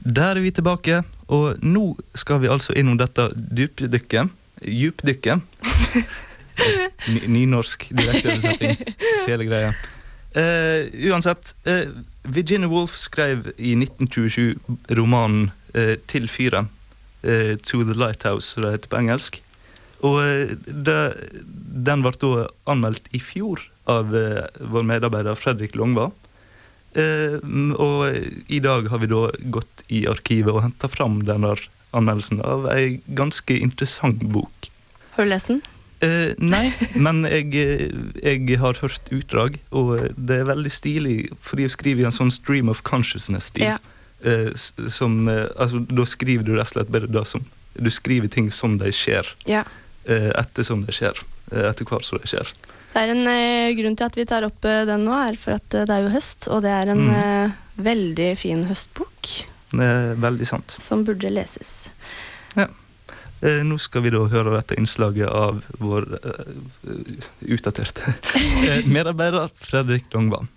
Der 0.00 0.34
er 0.36 0.42
vi 0.42 0.50
tilbake, 0.56 1.02
og 1.28 1.60
nå 1.62 1.94
skal 2.18 2.40
vi 2.42 2.50
altså 2.52 2.74
innom 2.76 2.98
dette 3.00 3.28
dypdykket. 3.36 4.32
Djupdykket. 4.64 5.40
Ny- 7.14 7.26
Nynorsk 7.32 7.86
direkteoversetting. 7.96 8.76
Fele 9.24 9.46
greie. 9.48 9.70
Uh, 10.30 10.86
uansett, 11.10 11.54
eh, 11.66 11.88
Virginia 12.22 12.68
Woolf 12.68 12.96
skrev 13.00 13.52
i 13.56 13.72
1927 13.76 14.58
romanen 14.96 15.50
eh, 15.74 15.96
'Til 16.06 16.28
fyren', 16.28 16.68
eh, 17.22 17.56
'To 17.56 17.84
the 17.84 17.94
Lighthouse', 17.94 18.54
som 18.54 18.62
det 18.62 18.72
heter 18.72 18.88
på 18.88 19.00
engelsk. 19.00 19.42
Og 20.00 20.20
eh, 20.24 20.56
det, 20.66 21.00
den 21.86 22.02
ble 22.04 22.12
da 22.20 22.46
anmeldt 22.70 23.08
i 23.12 23.20
fjor 23.20 23.62
av 23.90 24.14
eh, 24.16 24.46
vår 24.60 24.86
medarbeider 24.86 25.38
Fredrik 25.38 25.76
Longva. 25.76 26.10
Eh, 26.94 27.38
og 27.76 28.16
i 28.48 28.60
dag 28.60 28.88
har 28.90 28.98
vi 28.98 29.10
da 29.10 29.28
gått 29.54 29.84
i 29.88 30.06
arkivet 30.10 30.52
og 30.52 30.64
henta 30.64 30.90
fram 30.90 31.20
denne 31.28 31.54
anmeldelsen 31.96 32.40
av 32.46 32.68
ei 32.72 33.00
ganske 33.18 33.56
interessant 33.56 34.22
bok. 34.32 34.70
Har 35.16 35.26
du 35.26 35.32
lest 35.32 35.50
den? 35.50 35.62
Eh, 36.02 36.32
nei, 36.40 36.70
men 37.04 37.24
jeg, 37.28 37.50
eh, 37.60 37.90
jeg 38.24 38.58
har 38.62 38.78
hørt 38.80 39.10
utdrag, 39.12 39.58
og 39.76 39.90
eh, 39.98 40.06
det 40.16 40.38
er 40.40 40.48
veldig 40.48 40.72
stilig, 40.72 41.16
fordi 41.44 41.66
jeg 41.66 41.74
skriver 41.74 42.04
i 42.04 42.08
en 42.08 42.14
sånn 42.16 42.32
stream 42.32 42.70
of 42.72 42.80
consciousness-stil. 42.88 43.66
Ja. 43.74 43.78
Uh, 44.20 44.52
som, 44.92 45.14
uh, 45.32 45.46
altså, 45.56 45.78
da 45.88 46.04
skriver 46.04 46.44
du 46.44 46.50
rett 46.58 46.68
og 46.68 46.74
slett 46.74 46.90
bare 46.92 47.08
det 47.08 47.22
som 47.24 47.40
Du 47.72 47.86
skriver 47.88 48.28
ting 48.28 48.50
som 48.52 48.74
de 48.76 48.90
skjer, 48.92 49.24
Ja. 49.48 49.62
etter 50.04 50.62
som 50.66 50.82
de 50.84 50.92
skjer. 50.92 51.16
Etter 51.54 51.86
hvert 51.88 52.04
som 52.04 52.18
de 52.20 52.28
skjer. 52.28 52.50
Det 52.92 53.00
er 53.00 53.12
en 53.14 53.76
grunn 53.78 53.96
til 53.96 54.04
at 54.08 54.16
vi 54.18 54.24
tar 54.28 54.44
opp 54.44 54.60
den 54.60 55.04
nå, 55.06 55.14
er 55.14 55.38
for 55.40 55.54
at 55.56 55.68
det 55.72 55.86
er 55.88 56.02
jo 56.04 56.10
høst, 56.12 56.48
og 56.50 56.60
det 56.66 56.72
er 56.74 56.90
en 56.92 57.04
Mm. 57.06 57.52
veldig 57.78 58.28
fin 58.36 58.64
høstbok 58.68 59.30
Det 59.72 59.86
er 59.86 60.14
veldig 60.20 60.46
sant. 60.50 60.76
som 60.82 61.04
burde 61.06 61.30
leses. 61.30 61.88
Eh, 63.40 63.62
nå 63.64 63.78
skal 63.80 64.04
vi 64.04 64.12
da 64.12 64.20
høre 64.28 64.52
dette 64.52 64.76
innslaget 64.76 65.28
av 65.32 65.62
vår 65.80 66.06
eh, 66.18 67.20
utdaterte 67.56 68.12
eh, 68.68 68.84
medarbeider 68.84 69.48
Fredrik 69.56 70.12
Longvan. 70.12 70.50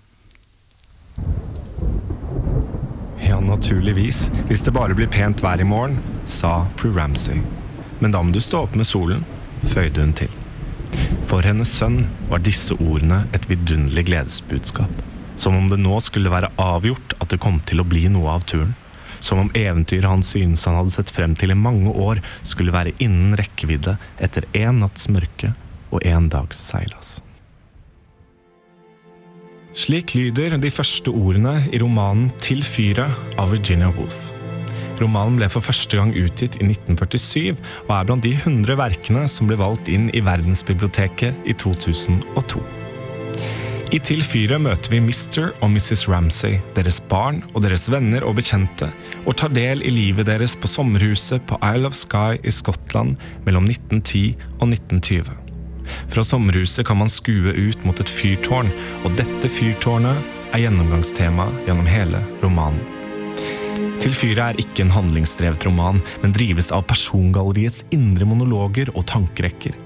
Ja, 3.24 3.40
naturligvis, 3.40 4.28
hvis 4.50 4.66
det 4.66 4.76
bare 4.76 4.98
blir 5.00 5.08
pent 5.08 5.40
vær 5.46 5.64
i 5.64 5.68
morgen, 5.68 6.02
sa 6.28 6.66
fru 6.76 6.92
Ramsay. 6.92 7.40
Men 8.04 8.12
da 8.12 8.20
må 8.20 8.36
du 8.36 8.42
stå 8.44 8.66
opp 8.66 8.76
med 8.76 8.90
solen, 8.90 9.24
føyde 9.72 10.04
hun 10.04 10.12
til. 10.20 10.34
For 11.32 11.46
hennes 11.48 11.72
sønn 11.72 12.04
var 12.28 12.44
disse 12.44 12.76
ordene 12.76 13.24
et 13.34 13.48
vidunderlig 13.48 14.10
gledesbudskap. 14.12 14.92
Som 15.40 15.56
om 15.56 15.72
det 15.72 15.80
nå 15.80 16.04
skulle 16.04 16.34
være 16.34 16.52
avgjort 16.60 17.16
at 17.24 17.32
det 17.32 17.40
kom 17.42 17.64
til 17.64 17.80
å 17.80 17.88
bli 17.88 18.10
noe 18.12 18.36
av 18.36 18.44
turen. 18.50 18.76
Som 19.24 19.40
om 19.46 19.52
eventyret 19.56 20.10
han 20.10 20.24
synes 20.26 20.66
han 20.68 20.82
hadde 20.82 20.96
sett 20.98 21.12
frem 21.14 21.36
til 21.40 21.54
i 21.54 21.60
mange 21.60 21.94
år, 21.96 22.20
skulle 22.44 22.76
være 22.76 22.96
innen 23.04 23.38
rekkevidde 23.40 23.96
etter 24.24 24.48
én 24.52 24.84
natts 24.84 25.08
mørke 25.08 25.54
og 25.94 26.04
én 26.04 26.28
dags 26.34 26.60
seilas. 26.60 27.22
Slik 29.74 30.14
lyder 30.14 30.60
de 30.62 30.70
første 30.70 31.10
ordene 31.10 31.56
i 31.74 31.80
romanen 31.82 32.28
Til 32.44 32.62
fyret 32.62 33.40
av 33.42 33.56
Virginia 33.56 33.90
Woolf. 33.96 34.30
Romanen 35.02 35.40
ble 35.40 35.50
for 35.50 35.66
første 35.66 35.98
gang 35.98 36.14
utgitt 36.14 36.60
i 36.60 36.68
1947 36.68 37.56
og 37.88 37.96
er 37.96 38.06
blant 38.06 38.28
de 38.28 38.36
100 38.36 38.78
verkene 38.78 39.26
som 39.32 39.50
ble 39.50 39.58
valgt 39.58 39.90
inn 39.90 40.12
i 40.14 40.22
Verdensbiblioteket 40.22 41.50
i 41.50 41.58
2002. 41.58 42.83
I 43.94 44.00
Til 44.02 44.24
fyret 44.26 44.58
møter 44.58 44.90
vi 44.90 44.98
Mr. 45.06 45.52
og 45.62 45.70
Mrs. 45.70 46.08
Ramsay, 46.10 46.56
deres 46.74 46.98
barn 47.12 47.44
og 47.54 47.62
deres 47.62 47.86
venner 47.94 48.24
og 48.26 48.40
bekjente, 48.40 48.88
og 49.28 49.36
tar 49.38 49.54
del 49.54 49.84
i 49.86 49.92
livet 49.94 50.26
deres 50.26 50.56
på 50.58 50.66
sommerhuset 50.72 51.46
på 51.46 51.60
Isle 51.62 51.92
of 51.92 51.98
Skye 52.00 52.40
i 52.42 52.50
Skottland 52.50 53.14
mellom 53.46 53.70
1910 53.70 54.24
og 54.58 54.74
1920. 54.74 55.30
Fra 56.10 56.26
sommerhuset 56.26 56.88
kan 56.90 57.04
man 57.04 57.12
skue 57.12 57.54
ut 57.54 57.86
mot 57.86 58.02
et 58.02 58.10
fyrtårn, 58.10 58.74
og 59.06 59.14
dette 59.20 59.54
fyrtårnet 59.60 60.26
er 60.56 60.66
gjennomgangstema 60.66 61.52
gjennom 61.68 61.94
hele 61.94 62.26
romanen. 62.42 62.93
Til 64.04 64.12
fyret 64.12 64.42
er 64.44 64.58
ikke 64.60 64.84
en 64.84 64.92
handlingsdrevet 64.92 65.64
roman, 65.64 66.02
men 66.20 66.34
drives 66.36 66.74
av 66.76 66.82
persongalleriets 66.90 67.86
indre 67.96 68.28
monologer 68.28 68.90
og 68.98 69.06
tankerekker. 69.08 69.78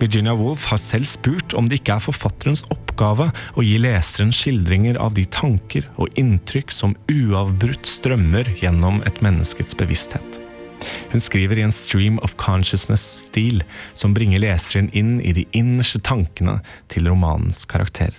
Virginia 0.00 0.34
Woolf 0.34 0.64
har 0.72 0.80
selv 0.82 1.06
spurt 1.06 1.54
om 1.54 1.68
det 1.70 1.78
ikke 1.78 1.94
er 1.94 2.02
forfatterens 2.02 2.64
oppgave 2.74 3.28
å 3.30 3.62
gi 3.62 3.76
leseren 3.78 4.34
skildringer 4.34 4.98
av 4.98 5.14
de 5.14 5.22
tanker 5.30 5.86
og 6.02 6.10
inntrykk 6.18 6.74
som 6.74 6.96
uavbrutt 7.12 7.86
strømmer 7.86 8.50
gjennom 8.58 9.04
et 9.06 9.22
menneskets 9.22 9.78
bevissthet. 9.78 10.40
Hun 11.12 11.22
skriver 11.22 11.60
i 11.60 11.66
en 11.68 11.74
stream 11.74 12.18
of 12.26 12.34
consciousness-stil 12.42 13.62
som 13.94 14.16
bringer 14.16 14.42
leseren 14.42 14.90
inn 14.96 15.20
i 15.22 15.36
de 15.36 15.46
innerste 15.54 16.02
tankene 16.02 16.58
til 16.90 17.06
romanens 17.06 17.62
karakter. 17.70 18.16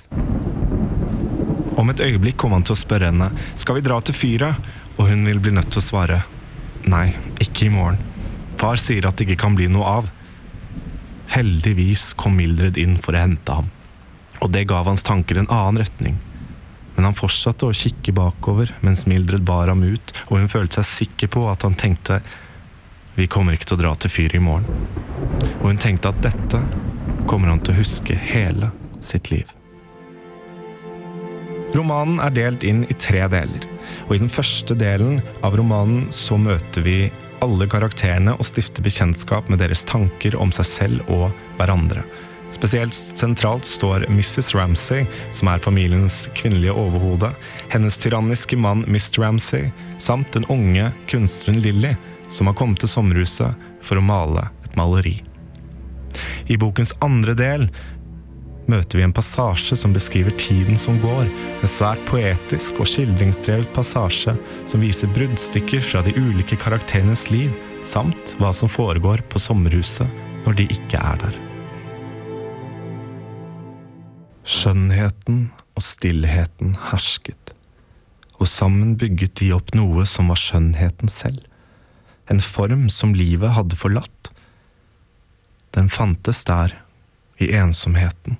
Om 1.81 1.89
et 1.89 2.03
øyeblikk 2.03 2.37
kommer 2.39 2.59
han 2.59 2.67
til 2.67 2.75
å 2.75 2.81
spørre 2.81 3.09
henne 3.09 3.31
skal 3.59 3.77
vi 3.79 3.83
dra 3.85 3.97
til 4.03 4.15
fyret, 4.15 4.71
og 4.97 5.07
hun 5.09 5.25
vil 5.27 5.39
bli 5.43 5.53
nødt 5.55 5.71
til 5.73 5.81
å 5.81 5.85
svare 5.85 6.21
nei, 6.89 7.13
ikke 7.43 7.67
i 7.67 7.73
morgen. 7.73 7.99
Far 8.61 8.79
sier 8.81 9.07
at 9.07 9.17
det 9.17 9.27
ikke 9.27 9.43
kan 9.45 9.55
bli 9.57 9.67
noe 9.71 9.87
av. 9.99 10.09
Heldigvis 11.31 12.11
kom 12.19 12.35
Mildred 12.37 12.77
inn 12.81 12.97
for 13.01 13.15
å 13.15 13.23
hente 13.23 13.55
ham, 13.61 13.71
og 14.41 14.51
det 14.53 14.67
gav 14.69 14.89
hans 14.89 15.05
tanker 15.07 15.39
en 15.39 15.49
annen 15.49 15.81
retning. 15.81 16.19
Men 16.95 17.07
han 17.07 17.17
fortsatte 17.17 17.69
å 17.69 17.75
kikke 17.75 18.13
bakover 18.13 18.73
mens 18.85 19.05
Mildred 19.09 19.45
bar 19.47 19.71
ham 19.71 19.83
ut, 19.83 20.13
og 20.29 20.41
hun 20.41 20.51
følte 20.51 20.81
seg 20.81 21.07
sikker 21.07 21.31
på 21.37 21.47
at 21.51 21.63
han 21.65 21.77
tenkte 21.79 22.19
vi 23.15 23.27
kommer 23.27 23.55
ikke 23.55 23.67
til 23.71 23.79
å 23.79 23.81
dra 23.81 23.95
til 23.99 24.11
fyret 24.11 24.39
i 24.39 24.43
morgen. 24.43 24.67
Og 25.59 25.71
hun 25.71 25.79
tenkte 25.81 26.11
at 26.11 26.21
dette 26.23 26.61
kommer 27.27 27.51
han 27.51 27.59
til 27.63 27.75
å 27.75 27.81
huske 27.81 28.15
hele 28.15 28.71
sitt 29.03 29.31
liv. 29.31 29.49
Romanen 31.75 32.19
er 32.23 32.33
delt 32.35 32.65
inn 32.67 32.83
i 32.91 32.95
tre 32.99 33.23
deler, 33.31 33.65
og 34.07 34.15
i 34.15 34.21
den 34.21 34.31
første 34.31 34.75
delen 34.77 35.21
av 35.45 35.57
romanen 35.59 36.09
så 36.15 36.37
møter 36.39 36.85
vi 36.85 36.97
alle 37.41 37.65
karakterene 37.69 38.35
og 38.37 38.45
stifter 38.45 38.85
bekjentskap 38.85 39.49
med 39.49 39.61
deres 39.63 39.85
tanker 39.89 40.37
om 40.37 40.53
seg 40.53 40.67
selv 40.69 41.09
og 41.11 41.31
hverandre. 41.57 42.03
Spesielt 42.51 42.93
sentralt 42.93 43.65
står 43.65 44.05
Mrs. 44.11 44.51
Ramsay, 44.55 45.05
som 45.31 45.47
er 45.47 45.63
familiens 45.63 46.25
kvinnelige 46.35 46.75
overhode, 46.75 47.31
hennes 47.71 47.97
tyranniske 48.03 48.59
mann 48.59 48.83
Miss 48.91 49.07
Ramsay, 49.17 49.71
samt 50.03 50.33
den 50.35 50.45
unge 50.51 50.91
kunstneren 51.09 51.61
Lily, 51.63 51.95
som 52.29 52.51
har 52.51 52.57
kommet 52.59 52.83
til 52.83 52.91
sommerhuset 52.91 53.67
for 53.81 53.99
å 53.99 54.05
male 54.05 54.49
et 54.65 54.75
maleri. 54.79 55.21
I 56.51 56.59
bokens 56.59 56.91
andre 56.99 57.33
del 57.39 57.69
møter 58.69 58.99
vi 58.99 59.05
en 59.05 59.13
passasje 59.15 59.77
som 59.79 59.93
beskriver 59.95 60.33
tiden 60.39 60.77
som 60.79 60.99
går, 61.01 61.29
en 61.29 61.69
svært 61.69 62.01
poetisk 62.09 62.79
og 62.81 62.89
skildringsdrevet 62.89 63.71
passasje 63.75 64.35
som 64.69 64.83
viser 64.83 65.11
bruddstykker 65.15 65.83
fra 65.85 66.03
de 66.05 66.13
ulike 66.17 66.57
karakterenes 66.61 67.29
liv, 67.33 67.53
samt 67.83 68.35
hva 68.39 68.51
som 68.55 68.71
foregår 68.71 69.23
på 69.31 69.41
sommerhuset 69.41 70.09
når 70.45 70.59
de 70.59 70.67
ikke 70.73 70.99
er 70.99 71.23
der. 71.23 71.39
Skjønnheten 74.51 75.47
og 75.77 75.85
stillheten 75.85 76.75
hersket, 76.89 77.53
og 78.41 78.49
sammen 78.49 78.95
bygget 78.99 79.37
de 79.41 79.51
opp 79.55 79.73
noe 79.77 80.05
som 80.09 80.31
var 80.33 80.39
skjønnheten 80.41 81.11
selv, 81.13 81.41
en 82.31 82.41
form 82.41 82.87
som 82.93 83.13
livet 83.17 83.53
hadde 83.57 83.77
forlatt. 83.77 84.31
Den 85.75 85.89
fantes 85.91 86.43
der, 86.47 86.73
i 87.41 87.49
ensomheten, 87.57 88.37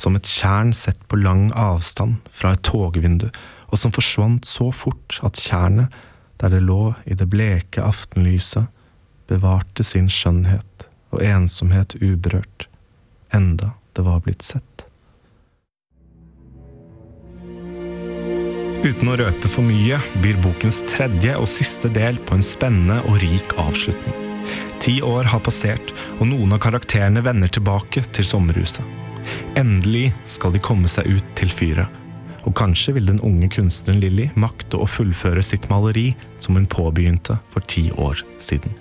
som 0.00 0.16
et 0.16 0.28
tjern 0.28 0.72
sett 0.74 1.00
på 1.08 1.18
lang 1.20 1.48
avstand 1.58 2.22
fra 2.34 2.54
et 2.54 2.64
togvindu, 2.66 3.28
og 3.70 3.80
som 3.80 3.94
forsvant 3.94 4.46
så 4.46 4.70
fort 4.74 5.18
at 5.26 5.40
tjernet, 5.40 5.92
der 6.42 6.52
det 6.52 6.64
lå 6.66 6.94
i 7.06 7.16
det 7.18 7.28
bleke 7.30 7.82
aftenlyset, 7.82 8.66
bevarte 9.30 9.86
sin 9.86 10.10
skjønnhet 10.12 10.88
og 11.14 11.22
ensomhet 11.24 11.96
uberørt, 12.02 12.68
enda 13.32 13.74
det 13.94 14.04
var 14.06 14.22
blitt 14.24 14.44
sett. 14.44 14.84
Uten 18.84 19.08
å 19.08 19.16
røpe 19.16 19.48
for 19.48 19.64
mye 19.64 19.96
byr 20.20 20.36
bokens 20.44 20.82
tredje 20.90 21.32
og 21.40 21.48
siste 21.48 21.88
del 21.94 22.18
på 22.28 22.36
en 22.36 22.44
spennende 22.44 22.98
og 23.08 23.16
rik 23.22 23.54
avslutning. 23.56 24.18
Ti 24.84 24.98
år 25.00 25.30
har 25.32 25.40
passert, 25.40 25.94
og 26.18 26.28
noen 26.28 26.52
av 26.52 26.60
karakterene 26.66 27.24
vender 27.24 27.48
tilbake 27.48 28.04
til 28.12 28.28
sommerhuset. 28.28 29.03
Endelig 29.58 30.12
skal 30.30 30.54
de 30.54 30.62
komme 30.62 30.90
seg 30.90 31.08
ut 31.08 31.34
til 31.38 31.52
fyret, 31.52 31.88
og 32.44 32.56
kanskje 32.58 32.96
vil 32.96 33.08
den 33.08 33.22
unge 33.24 33.48
kunstneren 33.52 34.02
Lilly 34.02 34.28
makte 34.36 34.80
å 34.80 34.88
fullføre 34.88 35.42
sitt 35.44 35.68
maleri 35.72 36.12
som 36.42 36.58
hun 36.58 36.68
påbegynte 36.70 37.38
for 37.52 37.64
ti 37.70 37.88
år 37.90 38.20
siden. 38.42 38.74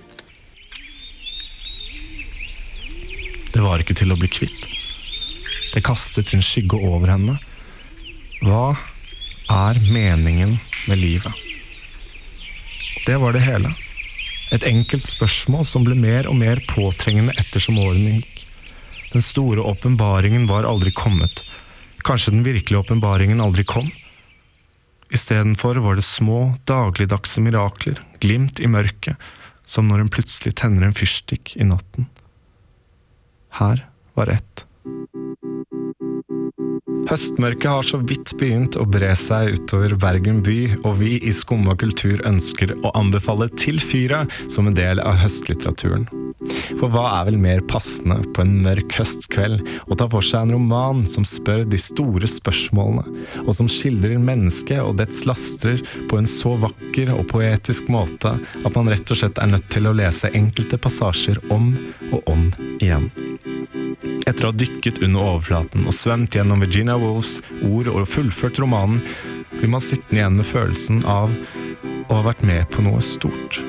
Det 3.54 3.62
var 3.62 3.84
ikke 3.84 3.96
til 3.98 4.12
å 4.14 4.18
bli 4.18 4.30
kvitt. 4.34 4.68
Det 5.74 5.84
kastet 5.86 6.32
sin 6.32 6.42
skygge 6.42 6.78
over 6.78 7.12
henne. 7.14 7.38
Hva 8.42 8.74
er 9.54 9.80
meningen 9.86 10.58
med 10.90 11.02
livet? 11.02 11.34
Det 13.06 13.18
var 13.22 13.36
det 13.36 13.44
hele. 13.46 13.74
Et 14.54 14.64
enkelt 14.70 15.06
spørsmål 15.06 15.66
som 15.66 15.86
ble 15.86 15.96
mer 15.98 16.28
og 16.30 16.38
mer 16.40 16.62
påtrengende 16.70 17.34
ettersom 17.42 17.80
årene 17.82 18.20
gikk. 18.20 18.44
Den 19.14 19.22
store 19.22 19.62
åpenbaringen 19.62 20.48
var 20.50 20.66
aldri 20.66 20.92
kommet. 20.92 21.44
Kanskje 22.04 22.34
den 22.34 22.44
virkelige 22.44 22.82
åpenbaringen 22.82 23.42
aldri 23.42 23.64
kom? 23.64 23.92
Istedenfor 25.14 25.78
var 25.86 25.96
det 25.96 26.06
små, 26.08 26.56
dagligdagse 26.66 27.42
mirakler, 27.46 28.02
glimt 28.20 28.60
i 28.60 28.68
mørket, 28.68 29.16
som 29.66 29.88
når 29.88 30.04
en 30.04 30.12
plutselig 30.12 30.56
tenner 30.58 30.88
en 30.88 30.98
fyrstikk 30.98 31.54
i 31.56 31.68
natten. 31.70 32.10
Her 33.60 33.86
var 34.18 34.34
ett. 34.34 34.66
Høstmørket 37.04 37.68
har 37.68 37.86
så 37.86 38.00
vidt 38.02 38.32
begynt 38.40 38.78
å 38.80 38.86
bre 38.90 39.12
seg 39.20 39.58
utover 39.58 39.94
Bergen 40.00 40.40
by, 40.46 40.58
og 40.88 40.98
vi 41.02 41.18
i 41.20 41.34
Skumma 41.36 41.76
kultur 41.80 42.24
ønsker 42.28 42.74
å 42.82 42.94
anbefale 42.98 43.50
Til 43.60 43.80
fyra 43.84 44.24
som 44.52 44.70
en 44.70 44.78
del 44.78 45.02
av 45.04 45.20
høstlitteraturen. 45.22 46.08
For 46.80 46.92
hva 46.92 47.04
er 47.20 47.28
vel 47.30 47.38
mer 47.40 47.62
passende 47.70 48.18
på 48.36 48.44
en 48.44 48.56
mørk 48.66 48.98
høstkveld 48.98 49.62
å 49.88 49.98
ta 50.00 50.08
for 50.12 50.26
seg 50.26 50.48
en 50.48 50.56
roman 50.58 51.04
som 51.10 51.28
spør 51.28 51.64
de 51.70 51.80
store 51.80 52.30
spørsmålene, 52.30 53.06
og 53.46 53.54
som 53.56 53.70
skildrer 53.72 54.20
mennesket 54.20 54.82
og 54.84 54.98
dets 55.00 55.24
laster 55.30 55.84
på 56.10 56.20
en 56.20 56.30
så 56.30 56.56
vakker 56.64 57.14
og 57.16 57.28
poetisk 57.32 57.92
måte 57.94 58.36
at 58.40 58.74
man 58.76 58.92
rett 58.92 59.12
og 59.12 59.22
slett 59.22 59.40
er 59.40 59.54
nødt 59.54 59.70
til 59.72 59.88
å 59.88 59.96
lese 59.96 60.34
enkelte 60.34 60.82
passasjer 60.82 61.44
om 61.54 61.72
og 62.12 62.32
om 62.32 62.50
igjen. 62.80 63.12
Etter 64.24 64.46
å 64.46 64.52
ha 64.54 64.56
dykket 64.56 65.02
under 65.04 65.26
overflaten 65.34 65.84
og 65.88 65.96
svømt 65.96 66.36
gjennom 66.38 66.64
Virginia 66.64 66.96
Woolfs 67.00 67.40
ord 67.68 67.90
og 67.92 68.08
fullført 68.08 68.60
romanen, 68.62 69.02
blir 69.52 69.72
man 69.72 69.84
sittende 69.84 70.22
igjen 70.22 70.40
med 70.40 70.48
følelsen 70.48 71.04
av 71.10 71.34
å 72.08 72.20
ha 72.20 72.24
vært 72.30 72.44
med 72.48 72.64
på 72.72 72.86
noe 72.86 73.04
stort. 73.04 73.60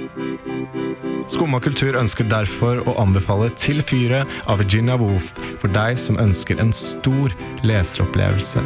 Skumma 1.31 1.59
kultur 1.65 1.97
ønsker 1.99 2.29
derfor 2.29 2.83
å 2.85 2.97
anbefale 3.01 3.49
Til 3.59 3.81
fyret 3.83 4.29
av 4.47 4.61
Virginia 4.61 4.99
Woolf 5.01 5.33
for 5.59 5.73
deg 5.73 5.97
som 5.99 6.21
ønsker 6.21 6.61
en 6.63 6.75
stor 6.77 7.35
leseropplevelse 7.67 8.63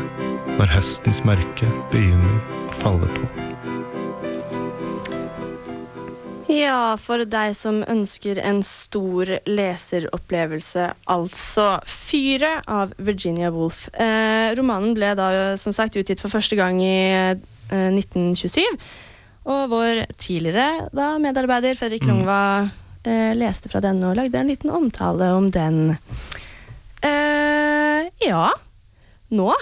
når 0.58 0.74
høstens 0.74 1.22
mørke 1.24 1.70
begynner 1.92 2.42
å 2.66 2.80
falle 2.82 3.12
på. 3.14 3.57
Ja, 6.48 6.96
for 6.96 7.26
deg 7.28 7.52
som 7.58 7.82
ønsker 7.84 8.38
en 8.40 8.62
stor 8.64 9.34
leseropplevelse, 9.44 10.86
altså 11.12 11.66
Fyret 11.84 12.64
av 12.64 12.94
Virginia 12.96 13.50
Woolf. 13.52 13.84
Eh, 13.92 14.54
romanen 14.56 14.94
ble 14.96 15.12
da 15.18 15.28
som 15.60 15.76
sagt 15.76 15.98
utgitt 16.00 16.22
for 16.24 16.32
første 16.32 16.56
gang 16.56 16.80
i 16.80 16.96
eh, 17.12 17.36
1927. 17.92 18.64
Og 19.48 19.68
vår 19.72 20.06
tidligere 20.16 20.88
da, 20.96 21.14
medarbeider 21.20 21.76
Fredrik 21.76 22.08
Mm. 22.08 22.14
Longva 22.14 22.40
eh, 23.04 23.32
leste 23.36 23.68
fra 23.68 23.84
denne 23.84 24.08
og 24.08 24.16
lagde 24.16 24.40
en 24.40 24.48
liten 24.48 24.72
omtale 24.72 25.28
om 25.36 25.50
den. 25.52 25.98
Eh, 27.04 28.08
ja, 28.24 28.46
nå 29.28 29.52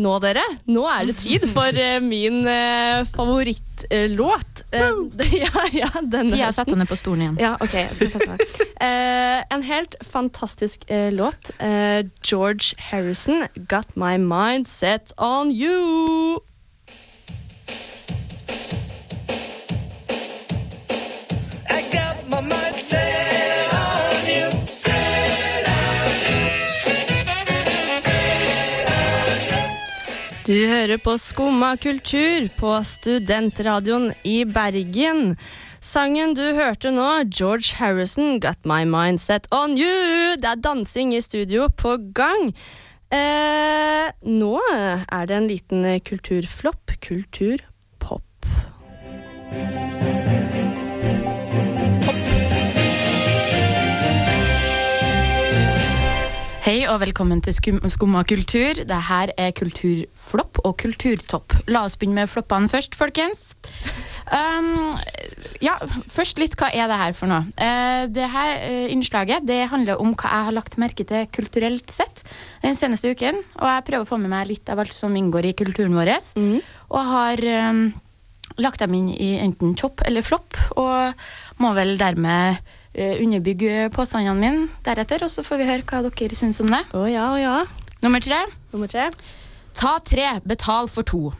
nå, 0.00 0.14
dere, 0.22 0.42
nå 0.70 0.86
er 0.88 1.10
det 1.10 1.16
tid 1.20 1.44
for 1.50 1.76
eh, 1.76 1.98
min 2.00 2.40
uh, 2.46 3.04
favorittlåt. 3.10 4.49
Uh, 4.72 5.10
ja, 5.32 5.50
ja, 5.72 5.88
denne 6.02 6.36
Pia, 6.36 6.52
sett 6.54 6.70
deg 6.70 6.78
ned 6.78 6.90
på 6.90 6.98
stolen 6.98 7.24
igjen. 7.24 7.38
Ja, 7.42 7.54
ok, 7.58 7.74
jeg 7.74 7.96
skal 7.98 8.12
sette 8.12 8.28
meg. 8.30 8.44
Uh, 8.78 9.40
en 9.56 9.64
helt 9.66 9.96
fantastisk 10.06 10.86
uh, 10.90 11.08
låt. 11.14 11.50
Eh, 11.58 12.06
George 12.22 12.74
Harrison, 12.90 13.48
'Got 13.68 13.96
My 13.96 14.16
Mind 14.16 14.66
Set 14.70 15.12
On 15.18 15.50
You'. 15.50 16.38
I 21.70 21.82
got 21.90 22.16
my 22.28 22.40
mind 22.40 22.76
set 22.76 23.29
Du 30.50 30.56
hører 30.66 30.98
på 30.98 31.12
Skumma 31.14 31.76
kultur 31.78 32.48
på 32.58 32.72
Studentradioen 32.82 34.08
i 34.26 34.40
Bergen. 34.50 35.36
Sangen 35.78 36.32
du 36.34 36.42
hørte 36.56 36.90
nå, 36.90 37.06
George 37.30 37.76
Harrison, 37.78 38.40
'Got 38.40 38.66
My 38.66 38.82
Mind 38.82 39.22
Set 39.22 39.46
On 39.54 39.78
You'. 39.78 40.34
Det 40.34 40.50
er 40.50 40.58
dansing 40.58 41.14
i 41.14 41.20
studio 41.22 41.68
på 41.68 41.94
gang. 42.12 42.50
Eh, 43.14 44.10
nå 44.26 44.58
er 44.74 45.26
det 45.30 45.36
en 45.36 45.46
liten 45.46 45.86
kulturflopp. 46.00 46.98
Kulturpop. 46.98 47.69
Hei 56.60 56.82
og 56.92 56.98
velkommen 57.00 57.38
til 57.40 57.54
Skum 57.56 57.78
Skumma 57.88 58.20
kultur. 58.28 58.76
Dette 58.76 58.96
er 59.40 59.52
kulturflopp 59.56 60.58
og 60.60 60.74
kulturtopp. 60.82 61.54
La 61.72 61.86
oss 61.88 61.94
begynne 61.96 62.18
med 62.18 62.28
floppene 62.28 62.68
først, 62.68 62.98
folkens. 63.00 63.54
Um, 64.28 64.90
ja, 65.64 65.78
først 66.12 66.36
litt 66.36 66.58
hva 66.60 66.68
er 66.68 66.90
det 66.90 66.98
her 67.00 67.16
for 67.16 67.32
noe? 67.32 67.48
Uh, 67.56 68.04
det 68.12 68.28
her 68.34 68.52
uh, 68.60 68.92
innslaget 68.92 69.46
det 69.48 69.70
handler 69.72 70.02
om 70.04 70.12
hva 70.12 70.34
jeg 70.34 70.48
har 70.50 70.56
lagt 70.58 70.76
merke 70.82 71.06
til 71.08 71.24
kulturelt 71.32 71.88
sett 71.94 72.20
den 72.60 72.76
seneste 72.76 73.14
uken. 73.16 73.40
Og 73.56 73.64
jeg 73.64 73.86
prøver 73.88 74.04
å 74.04 74.10
få 74.10 74.20
med 74.20 74.34
meg 74.34 74.50
litt 74.52 74.68
av 74.68 74.84
alt 74.84 74.92
som 74.92 75.16
inngår 75.16 75.48
i 75.48 75.54
kulturen 75.62 75.96
vår. 75.96 76.12
Og 76.92 77.00
har 77.14 77.44
um, 77.70 77.86
lagt 78.60 78.84
dem 78.84 79.00
inn 79.00 79.08
i 79.16 79.30
enten 79.40 79.72
topp 79.80 80.04
eller 80.04 80.28
flopp, 80.28 80.60
og 80.76 81.64
må 81.64 81.72
vel 81.80 81.96
dermed 81.96 82.60
underbygge 83.20 83.90
påstandene 83.94 84.38
mine 84.40 84.68
deretter, 84.86 85.24
og 85.26 85.32
så 85.32 85.44
får 85.46 85.60
vi 85.60 85.68
høre 85.68 85.86
hva 85.88 86.02
dere 86.06 86.38
syns 86.38 86.60
om 86.64 86.70
det. 86.70 86.82
Å 86.96 87.04
ja, 87.10 87.28
å 87.34 87.38
ja. 87.40 87.54
Nummer 88.04 88.22
tre. 88.24 88.40
Nummer 88.72 88.90
tre. 88.90 89.10
Ta 89.76 89.98
tre, 90.04 90.34
betal 90.44 90.90
for 90.90 91.06
to. 91.06 91.30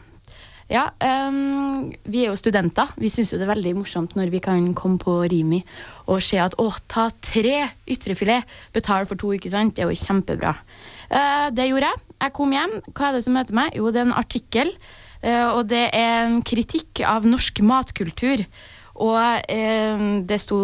Ja, 0.71 0.85
um, 1.27 1.89
vi 2.07 2.21
er 2.23 2.29
jo 2.29 2.37
studenter. 2.39 2.93
Vi 2.95 3.09
syns 3.11 3.33
jo 3.33 3.39
det 3.39 3.43
er 3.43 3.51
veldig 3.51 3.73
morsomt 3.81 4.13
når 4.15 4.31
vi 4.31 4.39
kan 4.43 4.69
komme 4.77 5.01
på 5.01 5.17
Rimi 5.27 5.59
og 6.07 6.21
se 6.23 6.39
at 6.39 6.55
å, 6.63 6.69
ta 6.87 7.09
tre 7.23 7.65
ytrefilet, 7.91 8.47
betal 8.71 9.03
for 9.09 9.19
to, 9.19 9.33
ikke 9.35 9.51
sant? 9.51 9.75
Det 9.75 9.83
er 9.83 9.91
jo 9.91 9.99
kjempebra. 9.99 10.55
Uh, 11.11 11.49
det 11.51 11.67
gjorde 11.67 11.91
jeg. 11.91 12.03
Jeg 12.23 12.35
kom 12.37 12.55
hjem. 12.55 12.75
Hva 12.93 13.09
er 13.09 13.17
det 13.17 13.23
som 13.25 13.35
møter 13.35 13.57
meg? 13.57 13.75
Jo, 13.75 13.91
det 13.91 13.99
er 13.99 14.07
en 14.07 14.19
artikkel. 14.21 14.71
Uh, 15.21 15.49
og 15.57 15.65
det 15.71 15.85
er 15.91 16.23
en 16.23 16.39
kritikk 16.47 17.03
av 17.07 17.27
norsk 17.27 17.59
matkultur. 17.67 18.45
Og 19.01 19.49
eh, 19.49 20.05
det 20.29 20.37
sto 20.43 20.59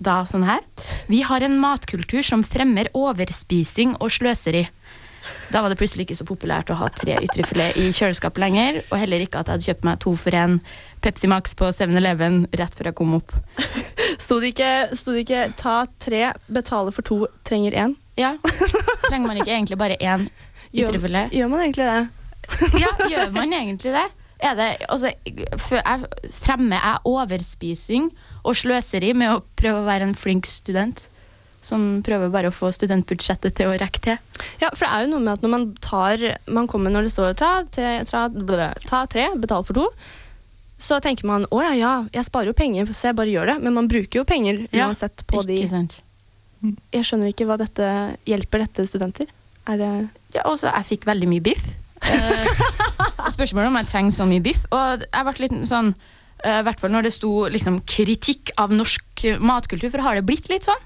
da 0.00 0.22
sånn 0.28 0.46
her. 0.48 0.64
Vi 1.10 1.20
har 1.26 1.44
en 1.44 1.58
matkultur 1.60 2.24
som 2.24 2.44
fremmer 2.46 2.88
overspising 2.96 3.98
og 4.00 4.10
sløseri. 4.16 4.66
Da 5.50 5.62
var 5.62 5.70
det 5.70 5.78
plutselig 5.78 6.06
ikke 6.06 6.18
så 6.18 6.26
populært 6.26 6.70
å 6.70 6.76
ha 6.78 6.88
tre 6.94 7.16
ytrefilet 7.22 7.78
i 7.80 7.90
kjøleskapet 7.94 8.42
lenger. 8.42 8.80
Og 8.90 8.98
heller 9.00 9.22
ikke 9.22 9.42
at 9.42 9.50
jeg 9.50 9.56
hadde 9.56 9.68
kjøpt 9.70 9.86
meg 9.88 10.00
to 10.02 10.14
for 10.18 10.38
en 10.38 10.58
Pepsi 11.04 11.30
Max 11.30 11.54
på 11.58 11.68
7-Eleven 11.74 12.44
rett 12.58 12.76
før 12.78 12.90
jeg 12.90 12.98
kom 12.98 13.16
opp. 13.18 13.34
Sto 14.24 14.38
det 14.42 14.54
ikke, 14.54 14.70
sto 14.96 15.12
det 15.12 15.26
ikke 15.26 15.40
'ta 15.58 15.76
tre, 16.00 16.22
betale 16.48 16.92
for 16.94 17.04
to, 17.04 17.18
trenger 17.44 17.74
én'? 17.76 17.96
Ja. 18.16 18.36
Trenger 19.10 19.26
man 19.26 19.36
ikke 19.36 19.52
egentlig 19.52 19.78
bare 19.78 19.98
én 20.00 20.28
ytrefilet? 20.72 21.34
Gjør 21.36 21.50
man 21.52 21.66
egentlig 21.66 21.84
det? 21.84 22.06
Ja, 22.80 22.92
gjør 23.10 23.34
man 23.34 23.52
egentlig 23.52 23.92
det? 23.92 24.06
Er 24.44 24.56
det 24.58 24.70
altså, 24.92 25.10
jeg, 25.24 25.46
Fremmer 26.36 26.76
jeg 26.80 27.04
overspising 27.08 28.10
og 28.46 28.56
sløseri 28.58 29.14
med 29.16 29.32
å 29.32 29.44
prøve 29.58 29.80
å 29.80 29.86
være 29.86 30.08
en 30.10 30.16
flink 30.18 30.48
student? 30.50 31.06
Som 31.66 32.02
prøver 32.06 32.30
bare 32.30 32.50
å 32.52 32.54
få 32.54 32.68
studentbudsjettet 32.74 33.56
til 33.58 33.72
å 33.72 33.78
rekke 33.80 34.02
til? 34.04 34.20
Ja, 34.60 34.68
for 34.70 34.84
det 34.84 34.90
er 34.92 35.06
jo 35.06 35.14
noe 35.16 35.24
med 35.24 35.32
at 35.34 35.42
når 35.42 35.50
man 35.54 35.64
tar 35.82 36.22
Man 36.46 36.68
kommer 36.70 36.92
når 36.94 37.08
det 37.08 37.14
står 37.16 37.34
ta, 37.40 37.50
te, 37.74 37.88
tra, 38.06 38.28
ble, 38.30 38.68
ta 38.86 39.02
tre, 39.10 39.26
betal 39.40 39.66
for 39.66 39.80
to. 39.80 39.88
Så 40.78 41.00
tenker 41.00 41.26
man 41.26 41.46
å 41.50 41.62
ja, 41.64 41.72
ja, 41.74 41.92
jeg 42.12 42.28
sparer 42.28 42.52
jo 42.52 42.56
penger, 42.56 42.92
så 42.92 43.08
jeg 43.08 43.16
bare 43.18 43.32
gjør 43.32 43.50
det. 43.54 43.56
Men 43.64 43.74
man 43.80 43.88
bruker 43.90 44.20
jo 44.20 44.26
penger 44.28 44.66
Ja, 44.68 44.90
uansett 44.90 45.24
på 45.26 45.42
de 45.48 45.62
sant? 45.72 46.02
Jeg 46.92 47.06
skjønner 47.06 47.32
ikke 47.32 47.46
hva 47.48 47.56
dette 47.60 47.88
hjelper 48.28 48.64
dette 48.66 48.86
studenter. 48.88 49.32
Er 49.66 49.80
det 49.80 49.90
Ja, 50.36 50.44
også, 50.44 50.68
jeg 50.68 50.88
fikk 50.92 51.08
veldig 51.08 51.28
mye 51.32 51.44
biff. 51.48 51.66
Spørsmålet 53.36 53.68
om 53.72 53.78
jeg 53.82 53.90
trenger 53.92 54.16
så 54.16 54.26
mye 54.28 54.42
biff. 54.44 54.64
Og 54.72 55.06
jeg 55.06 55.28
ble 55.28 55.38
litt 55.46 55.56
sånn 55.68 55.92
eh, 55.92 56.58
I 56.60 56.66
hvert 56.66 56.80
fall 56.82 56.94
når 56.96 57.08
det 57.08 57.14
sto 57.16 57.32
liksom, 57.52 57.80
kritikk 57.88 58.54
av 58.60 58.72
norsk 58.74 59.26
matkultur, 59.44 59.90
for 59.92 60.04
har 60.06 60.18
det 60.20 60.26
blitt 60.28 60.48
litt 60.52 60.66
sånn? 60.68 60.84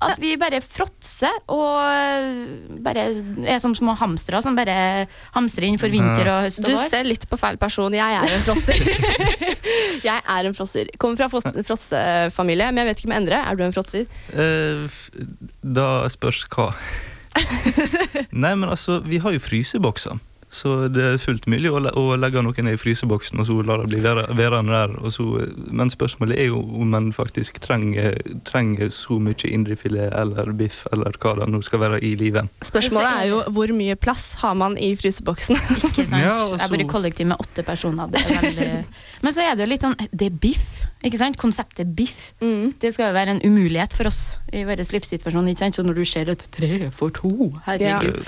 At 0.00 0.16
vi 0.16 0.30
bare 0.40 0.62
fråtser 0.64 1.34
og 1.52 1.74
eh, 1.84 2.78
bare 2.80 3.02
er 3.44 3.58
som 3.60 3.74
små 3.76 3.92
hamstere 4.00 4.38
som 4.40 4.54
bare 4.56 5.04
hamstrer 5.34 5.66
inn 5.68 5.76
for 5.82 5.92
vinter 5.92 6.24
og 6.32 6.46
høst 6.46 6.62
Du 6.64 6.70
og 6.70 6.78
vår. 6.78 6.86
ser 6.88 7.04
litt 7.04 7.26
på 7.28 7.36
feil 7.36 7.58
person. 7.60 7.92
Jeg 7.92 8.16
er 8.16 8.24
en 8.24 8.46
fråtser. 8.46 8.80
jeg 10.08 10.16
er 10.24 10.48
en 10.48 10.56
fråtser. 10.56 10.88
Kommer 10.96 11.20
fra 11.20 11.28
fråts- 11.34 11.60
fråtsefamilie, 11.68 12.70
men 12.72 12.80
jeg 12.80 12.88
vet 12.94 13.02
ikke 13.04 13.12
med 13.12 13.20
Endre. 13.26 13.42
Er 13.44 13.60
du 13.60 13.66
en 13.66 13.76
fråtser? 13.76 14.08
Eh, 14.32 14.98
da 15.76 15.90
spørs 16.16 16.46
hva. 16.56 16.70
Nei, 18.32 18.54
men 18.56 18.70
altså, 18.72 19.02
vi 19.04 19.20
har 19.20 19.36
jo 19.36 19.42
frysebokser. 19.50 20.16
Så 20.50 20.88
det 20.90 21.04
er 21.06 21.18
fullt 21.22 21.44
mulig 21.46 21.70
å, 21.70 21.78
å 21.94 22.16
legge 22.18 22.40
noe 22.42 22.62
ned 22.66 22.74
i 22.74 22.78
fryseboksen 22.80 23.38
og 23.38 23.46
så 23.46 23.54
la 23.62 23.76
det 23.78 23.84
bli 23.92 24.00
være- 24.02 24.24
værende 24.34 24.74
der. 24.74 24.94
Og 24.98 25.12
så, 25.14 25.26
men 25.70 25.92
spørsmålet 25.94 26.40
er 26.42 26.48
jo 26.50 26.58
om 26.82 26.94
en 26.98 27.12
faktisk 27.14 27.60
trenger, 27.62 28.16
trenger 28.48 28.90
så 28.90 29.20
mye 29.22 29.46
indrefilet 29.46 30.10
eller 30.18 30.50
biff 30.58 30.82
eller 30.90 31.14
hva 31.22 31.36
det 31.38 31.46
nå 31.54 31.60
skal 31.62 31.84
være 31.84 32.00
i 32.02 32.16
livet. 32.18 32.50
Spørsmålet 32.66 33.12
er 33.22 33.28
jo 33.30 33.38
hvor 33.54 33.70
mye 33.78 33.94
plass 33.94 34.32
har 34.42 34.58
man 34.58 34.74
i 34.74 34.90
fryseboksen? 34.98 35.54
Ikke 35.90 36.08
sant? 36.10 36.18
Ja, 36.26 36.34
og 36.48 36.58
Jeg 36.58 36.74
bor 36.74 36.82
i 36.82 36.88
kollektiv 36.96 37.30
med 37.30 37.38
åtte 37.46 37.62
personer. 37.70 38.10
Det 38.10 38.24
er 38.26 38.42
veldig... 38.42 38.68
Men 39.22 39.36
så 39.36 39.46
er 39.46 39.54
det 39.54 39.66
jo 39.66 39.70
litt 39.70 39.84
sånn 39.86 39.94
Det 40.10 40.30
er 40.32 40.36
biff. 40.42 40.68
Ikke 41.06 41.16
sant? 41.22 41.38
Konseptet 41.40 41.94
biff. 41.96 42.32
Mm. 42.42 42.74
Det 42.82 42.90
skal 42.92 43.12
jo 43.12 43.16
være 43.16 43.36
en 43.38 43.42
umulighet 43.46 43.94
for 43.96 44.10
oss 44.10 44.20
i 44.52 44.66
vår 44.68 44.82
livssituasjon. 44.82 45.46
Ikke 45.54 45.62
sant? 45.62 45.78
Så 45.78 45.86
når 45.86 46.02
du 46.02 46.04
ser 46.08 46.28
et 46.34 46.42
tre 46.52 46.90
for 46.90 47.14
to 47.14 47.52
Herregud. 47.70 48.20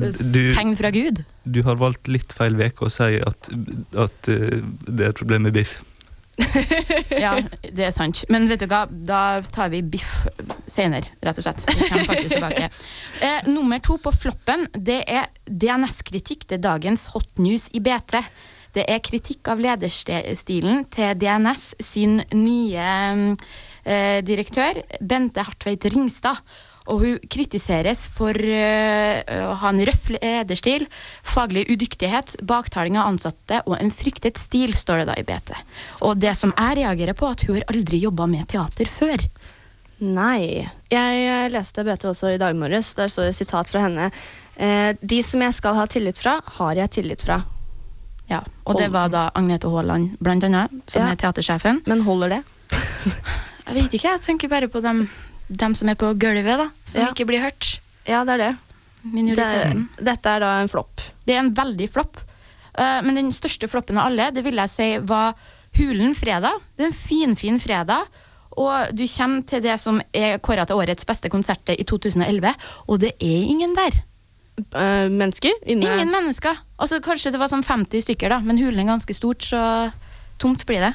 Det 0.00 0.08
er 0.16 0.22
Du, 0.32 0.44
Tegn 0.56 0.72
fra 0.80 0.90
Gud. 0.94 1.20
Du 1.46 1.62
har 1.66 1.78
valgt 1.80 2.10
litt 2.10 2.34
feil 2.36 2.58
uke 2.58 2.88
å 2.88 2.92
si 2.92 3.20
at, 3.22 3.50
at 3.94 4.32
eh, 4.32 4.62
det 4.86 5.04
er 5.04 5.12
et 5.12 5.20
problem 5.20 5.46
med 5.48 5.56
biff. 5.56 5.78
Ja, 7.16 7.36
det 7.72 7.86
er 7.86 7.94
sant. 7.94 8.24
Men 8.32 8.48
vet 8.50 8.60
du 8.60 8.68
hva, 8.70 8.84
da 8.90 9.40
tar 9.52 9.70
vi 9.72 9.80
biff 9.82 10.26
senere, 10.68 11.08
rett 11.24 11.38
og 11.40 11.46
slett. 11.46 11.62
Vi 11.70 11.88
kommer 11.88 12.10
faktisk 12.10 12.36
tilbake. 12.36 12.70
Eh, 13.16 13.46
nummer 13.48 13.80
to 13.80 13.94
på 13.96 14.10
floppen, 14.12 14.66
det 14.76 14.98
er 15.08 15.30
DNS-kritikk. 15.48 16.42
Det 16.50 16.58
er 16.58 16.66
dagens 16.66 17.06
hot 17.14 17.40
news 17.40 17.64
i 17.72 17.80
BT. 17.80 18.18
Det 18.76 18.84
er 18.92 19.00
kritikk 19.00 19.48
av 19.48 19.62
lederstilen 19.64 20.82
til 20.92 21.14
DNS 21.16 21.62
sin 21.80 22.18
nye 22.36 22.90
eh, 23.88 24.18
direktør, 24.20 24.82
Bente 25.00 25.46
Hartveit 25.48 25.88
Ringstad. 25.94 26.42
Og 26.86 27.00
hun 27.02 27.16
kritiseres 27.32 28.04
for 28.14 28.36
eh, 28.38 29.22
å 29.42 29.54
ha 29.58 29.72
en 29.72 29.80
røff 29.88 30.04
lederstil, 30.14 30.84
faglig 31.26 31.64
udyktighet, 31.72 32.36
baktaling 32.46 32.94
av 33.00 33.08
ansatte 33.10 33.62
og 33.66 33.74
en 33.80 33.90
fryktet 33.90 34.38
stil, 34.38 34.74
står 34.78 35.02
det 35.02 35.08
da 35.10 35.16
i 35.18 35.24
BT. 35.26 35.50
Og 36.06 36.16
det 36.22 36.36
som 36.38 36.54
jeg 36.54 36.78
reagerer 36.82 37.16
på, 37.18 37.26
at 37.32 37.42
hun 37.48 37.58
har 37.58 37.66
aldri 37.74 37.98
jobba 38.04 38.28
med 38.30 38.46
teater 38.52 38.86
før. 38.90 39.26
Nei. 39.98 40.66
Jeg 40.92 41.26
eh, 41.26 41.48
leste 41.50 41.82
BT 41.86 42.06
også 42.12 42.34
i 42.34 42.40
dag 42.40 42.54
morges. 42.58 42.94
Der 42.98 43.08
står 43.10 43.26
det 43.28 43.34
et 43.34 43.40
sitat 43.42 43.70
fra 43.72 43.82
henne. 43.86 44.10
Eh, 44.56 44.92
de 45.00 45.20
som 45.24 45.42
jeg 45.42 45.56
skal 45.56 45.74
ha 45.78 45.86
tillit 45.90 46.20
fra, 46.22 46.38
har 46.58 46.78
jeg 46.84 46.92
tillit 47.00 47.24
fra. 47.26 47.40
Ja, 48.30 48.40
Og 48.66 48.74
det 48.80 48.88
var 48.90 49.08
da 49.12 49.28
Agnete 49.38 49.68
Haaland, 49.70 50.16
blant 50.18 50.42
annet, 50.44 50.72
som 50.90 51.02
Ja. 51.02 51.12
er 51.12 51.16
teatersjefen. 51.20 51.82
Men 51.86 52.02
holder 52.02 52.28
det? 52.36 52.42
Jeg 53.66 53.74
vet 53.74 53.94
ikke, 53.98 54.10
jeg 54.14 54.20
tenker 54.22 54.48
bare 54.48 54.68
på 54.70 54.78
dem, 54.80 55.08
dem 55.48 55.74
som 55.74 55.88
er 55.88 55.98
på 55.98 56.12
gulvet, 56.18 56.58
da. 56.58 56.70
Som 56.84 57.02
Ja. 57.02 57.10
ikke 57.12 57.26
blir 57.26 57.42
hørt. 57.42 57.78
Ja, 58.06 58.24
det 58.24 58.34
er 58.34 58.38
det. 58.38 58.56
Det 59.06 60.04
dette 60.04 60.26
er 60.26 60.40
da 60.40 60.60
en 60.60 60.68
flopp. 60.68 61.00
Det 61.26 61.34
er 61.34 61.38
en 61.38 61.54
veldig 61.54 61.90
flopp. 61.90 62.18
Uh, 62.76 63.00
men 63.02 63.14
den 63.14 63.32
største 63.32 63.68
floppen 63.68 63.98
av 63.98 64.10
alle, 64.10 64.30
det 64.30 64.44
vil 64.44 64.56
jeg 64.56 64.68
si 64.72 64.98
var 64.98 65.34
Hulen 65.76 66.14
fredag. 66.16 66.56
Det 66.76 66.86
er 66.86 66.88
en 66.88 66.96
finfin 66.96 67.58
fredag. 67.60 68.06
Og 68.56 68.96
du 68.96 69.04
kommer 69.04 69.44
til 69.44 69.60
det 69.60 69.78
som 69.78 70.00
er 70.16 70.38
kåra 70.38 70.64
til 70.66 70.76
årets 70.80 71.04
beste 71.04 71.28
konsert 71.28 71.68
i 71.68 71.84
2011, 71.84 72.54
og 72.88 73.00
det 73.02 73.12
er 73.20 73.42
ingen 73.44 73.74
der. 73.76 73.98
Uh, 74.72 75.12
mennesker 75.12 75.52
inne 75.68 75.84
Ingen 75.84 76.08
mennesker. 76.14 76.56
Altså, 76.80 77.02
kanskje 77.04 77.34
det 77.34 77.40
var 77.42 77.52
sånn 77.52 77.64
50 77.66 78.06
stykker, 78.06 78.32
da, 78.32 78.38
men 78.40 78.56
hulen 78.56 78.80
er 78.80 78.88
ganske 78.94 79.12
stort, 79.12 79.44
så 79.44 79.92
tomt 80.40 80.64
blir 80.68 80.80
det. 80.80 80.94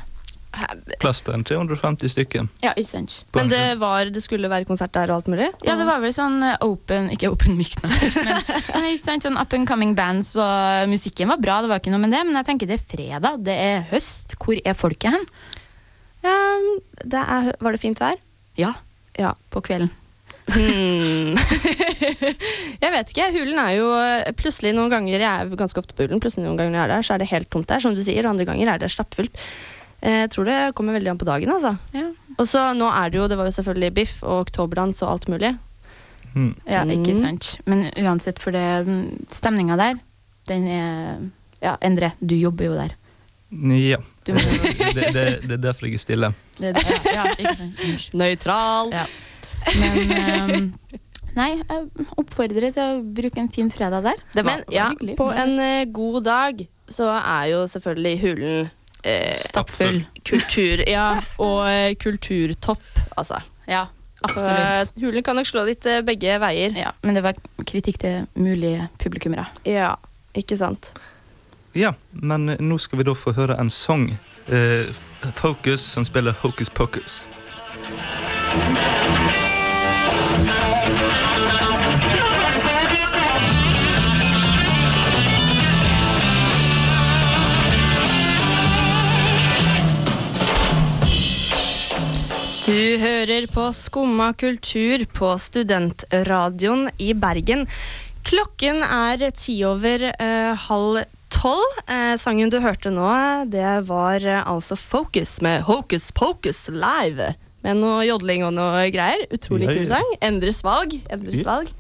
Plass 1.02 1.22
til 1.24 1.44
350 1.48 2.12
stykker. 2.12 2.48
Ja, 2.64 2.74
ikke 2.76 2.90
sant. 2.90 3.14
Men 3.38 3.48
det, 3.52 3.62
var, 3.80 4.10
det 4.12 4.22
skulle 4.24 4.50
være 4.52 4.68
konsert 4.68 4.92
der 4.98 5.14
og 5.14 5.22
alt 5.22 5.30
mulig? 5.32 5.48
Ja, 5.64 5.78
det 5.80 5.86
var 5.88 6.02
vel 6.04 6.12
sånn 6.16 6.42
eh, 6.44 6.58
open 6.66 7.08
Ikke 7.16 7.32
open 7.32 7.56
mic, 7.60 7.78
men, 7.84 7.94
men 7.96 8.90
ikke 8.92 9.04
sant, 9.06 9.24
sånn 9.26 9.40
up 9.40 9.56
and 9.56 9.70
coming 9.70 9.96
bands, 9.98 10.34
og 10.36 10.92
musikken 10.92 11.32
var 11.32 11.40
bra, 11.42 11.62
det 11.64 11.72
var 11.72 11.80
ikke 11.82 11.94
noe 11.94 12.04
med 12.04 12.12
det, 12.16 12.26
men 12.28 12.36
jeg 12.42 12.50
tenker 12.52 12.70
det 12.70 12.78
er 12.82 12.86
fredag, 12.92 13.40
det 13.48 13.56
er 13.56 13.88
høst, 13.94 14.36
hvor 14.44 14.60
er 14.60 14.76
folket 14.78 15.16
hen? 15.16 15.26
Ja, 16.22 16.36
det 17.02 17.24
er, 17.24 17.50
var 17.64 17.74
det 17.78 17.82
fint 17.82 18.04
vær? 18.04 18.20
Ja, 18.60 18.76
Ja. 19.18 19.34
på 19.52 19.64
kvelden. 19.66 19.90
Hmm. 20.52 21.38
jeg 22.84 22.92
vet 22.92 23.12
ikke. 23.14 23.28
Hulen 23.38 23.60
er 23.62 23.76
jo 23.78 23.90
plutselig 24.40 24.74
noen 24.76 24.92
ganger 24.92 25.14
Jeg 25.22 25.28
er 25.30 25.52
ganske 25.56 25.80
ofte 25.80 25.96
på 25.96 26.04
Hulen. 26.04 26.20
Plutselig 26.24 26.44
noen 26.48 26.58
ganger 26.60 26.76
jeg 26.76 26.84
er 26.84 26.92
der, 26.96 27.06
så 27.08 27.14
er 27.16 27.22
det 27.24 27.30
helt 27.32 27.50
tomt 27.54 27.70
der, 27.70 27.80
som 27.84 27.96
du 27.96 28.02
sier. 28.04 28.26
Og 28.26 28.34
andre 28.34 28.48
ganger 28.50 28.74
er 28.74 28.82
det 28.82 28.90
stappfullt. 28.92 29.38
Eh, 30.02 30.22
Jeg 30.24 30.30
tror 30.34 30.46
det 30.46 30.60
kommer 30.76 30.94
veldig 30.98 31.12
an 31.12 31.18
på 31.22 31.26
dagen, 31.30 31.50
altså. 31.54 31.76
Ja. 31.94 32.08
Og 32.40 32.48
så 32.48 32.72
nå 32.74 32.88
er 32.90 33.10
det 33.12 33.20
jo 33.20 33.28
Det 33.28 33.38
var 33.38 33.46
jo 33.46 33.52
selvfølgelig 33.52 33.94
biff 33.94 34.24
og 34.24 34.48
oktoberdans 34.48 35.02
og 35.04 35.12
alt 35.12 35.28
mulig. 35.30 35.58
Mm. 36.34 36.56
Ja, 36.66 36.84
ikke 36.86 37.12
Mm. 37.14 37.22
sant. 37.22 37.60
Men 37.66 37.92
uansett, 37.98 38.40
for 38.40 38.52
det 38.52 38.64
stemninga 39.30 39.78
der, 39.78 40.00
den 40.48 40.68
er 40.68 41.18
Ja, 41.62 41.76
Endre, 41.82 42.14
du 42.26 42.34
jobber 42.36 42.66
jo 42.66 42.74
der. 42.74 42.96
Ja. 43.52 43.98
Du 44.26 44.32
Det, 44.96 45.14
det, 45.14 45.26
det 45.44 45.52
er 45.52 45.58
derfor 45.62 45.86
jeg 45.86 45.94
er 45.94 45.98
stille. 46.02 46.34
det, 46.58 46.74
det, 46.76 46.86
ja, 46.88 47.24
ja, 47.26 47.36
ikke 47.38 47.56
sant. 47.56 47.76
Unnskyld. 47.86 48.18
Nøytral. 48.18 48.92
Ja. 48.96 49.06
Men 49.78 50.56
um, 50.56 50.74
Nei, 51.36 51.50
jeg 51.62 52.08
oppfordrer 52.20 52.74
til 52.76 52.82
å 52.84 53.04
bruke 53.16 53.40
en 53.40 53.48
fin 53.54 53.70
fredag 53.72 54.04
der. 54.04 54.18
Det 54.34 54.44
var, 54.44 54.58
Men 54.58 54.64
ja, 54.74 54.90
hyggelig. 54.90 55.16
på 55.20 55.30
en 55.32 55.54
uh, 55.60 55.86
god 55.94 56.24
dag 56.26 56.64
så 56.92 57.08
er 57.22 57.46
jo 57.54 57.62
selvfølgelig 57.72 58.20
Hulen 58.24 58.70
eh, 59.04 59.34
Stappfull. 59.40 60.04
kultur... 60.30 60.84
Ja, 60.90 61.08
og 61.42 61.64
eh, 61.70 61.94
kulturtopp, 62.02 62.84
altså. 63.18 63.40
Ja, 63.68 63.86
absolutt. 64.24 64.60
eh, 64.98 65.04
Hulen 65.04 65.24
kan 65.24 65.36
nok 65.40 65.48
slå 65.50 65.66
litt 65.70 65.86
eh, 65.90 66.02
begge 66.06 66.40
veier. 66.44 66.76
Ja, 66.78 66.92
men 67.06 67.18
det 67.18 67.24
var 67.26 67.40
kritikk 67.68 68.02
til 68.04 68.26
mulige 68.36 68.90
publikummere. 69.02 69.48
Ja, 69.68 69.94
ikke 70.38 70.58
sant? 70.60 70.92
Ja, 71.78 71.94
men 72.12 72.50
nå 72.60 72.78
skal 72.84 73.00
vi 73.00 73.06
da 73.08 73.14
få 73.16 73.32
høre 73.38 73.56
en 73.62 73.70
sang. 73.72 74.10
Eh, 74.52 74.90
Focus, 75.38 75.82
som 75.94 76.04
spiller 76.06 76.36
Hocus 76.42 76.70
Pocus. 76.70 77.22
Du 92.62 92.98
hører 93.02 93.48
på 93.50 93.64
Skumma 93.74 94.28
kultur 94.38 95.02
på 95.18 95.32
studentradioen 95.42 96.92
i 97.02 97.08
Bergen. 97.18 97.64
Klokken 98.28 98.84
er 98.86 99.24
ti 99.34 99.56
over 99.66 100.06
eh, 100.12 100.68
halv 100.68 101.00
tolv. 101.34 101.80
Eh, 101.90 102.14
sangen 102.22 102.54
du 102.54 102.60
hørte 102.62 102.94
nå, 102.94 103.10
det 103.50 103.66
var 103.90 104.22
eh, 104.22 104.46
altså 104.46 104.78
Focus 104.78 105.40
med 105.42 105.66
Hocus 105.66 106.12
Pocus 106.14 106.68
live. 106.70 107.32
Med 107.66 107.82
noe 107.82 108.06
jodling 108.06 108.46
og 108.46 108.54
noe 108.60 108.86
greier. 108.94 109.26
Utrolig 109.34 109.72
kul 109.72 109.90
sang. 109.90 110.14
Endres 110.22 110.62
valg. 110.62 110.94
Endres 111.10 111.42
valg. 111.48 111.74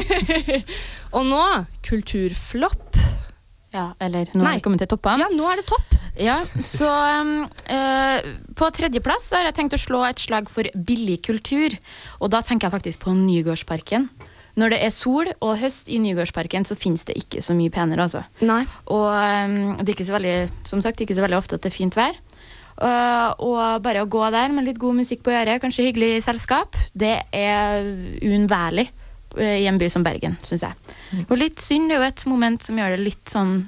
og 1.16 1.24
nå 1.24 1.44
kulturflopp. 1.88 3.00
Ja, 3.72 3.94
eller 3.96 4.28
nå 4.34 4.44
Nei. 4.44 4.58
er 4.58 4.60
vi 4.60 4.68
kommet 4.68 4.84
til 4.84 4.92
toppen. 4.92 5.24
Ja, 5.24 5.32
nå 5.32 5.48
er 5.48 5.64
det 5.64 5.70
topp. 5.72 5.95
Ja, 6.16 6.38
så 6.64 6.88
eh, 7.68 8.28
På 8.56 8.70
tredjeplass 8.72 9.28
har 9.36 9.44
jeg 9.48 9.56
tenkt 9.58 9.76
å 9.76 9.80
slå 9.80 10.00
et 10.08 10.22
slag 10.22 10.48
for 10.52 10.68
billig 10.74 11.20
kultur. 11.26 11.76
Og 12.20 12.32
da 12.32 12.40
tenker 12.44 12.68
jeg 12.68 12.76
faktisk 12.76 13.04
på 13.04 13.14
Nygårdsparken. 13.16 14.08
Når 14.56 14.72
det 14.72 14.78
er 14.86 14.92
sol 14.94 15.28
og 15.44 15.58
høst 15.60 15.90
i 15.92 15.98
Nygårdsparken, 16.00 16.64
så 16.64 16.78
finnes 16.78 17.04
det 17.04 17.18
ikke 17.20 17.42
så 17.44 17.52
mye 17.56 17.72
penere. 17.72 18.06
Altså. 18.06 18.22
Nei. 18.40 18.62
Og 18.88 19.10
um, 19.12 19.74
det 19.82 19.90
er 19.90 19.96
ikke 19.98 20.08
så 20.08 20.16
veldig, 20.16 20.36
som 20.64 20.80
sagt, 20.84 21.02
ikke 21.04 21.16
så 21.18 21.26
veldig 21.26 21.36
ofte 21.36 21.58
at 21.58 21.66
det 21.66 21.74
er 21.74 21.76
fint 21.76 21.98
vær. 21.98 22.16
Uh, 22.76 23.36
og 23.44 23.84
bare 23.84 24.04
å 24.04 24.08
gå 24.08 24.22
der 24.32 24.52
med 24.52 24.64
litt 24.64 24.80
god 24.80 24.96
musikk 24.96 25.22
på 25.24 25.32
øret, 25.32 25.60
kanskje 25.60 25.90
hyggelig 25.90 26.24
selskap, 26.24 26.76
det 26.96 27.18
er 27.36 27.84
uunnværlig 28.24 28.88
uh, 29.36 29.56
i 29.60 29.68
en 29.68 29.80
by 29.80 29.92
som 29.92 30.04
Bergen, 30.04 30.40
syns 30.44 30.64
jeg. 30.64 30.96
Og 31.26 31.36
litt 31.36 31.60
synd, 31.60 31.90
det 31.92 31.98
er 31.98 32.02
jo 32.06 32.08
et 32.08 32.26
moment 32.32 32.64
som 32.64 32.80
gjør 32.80 32.96
det 32.96 33.04
litt 33.04 33.32
sånn 33.32 33.58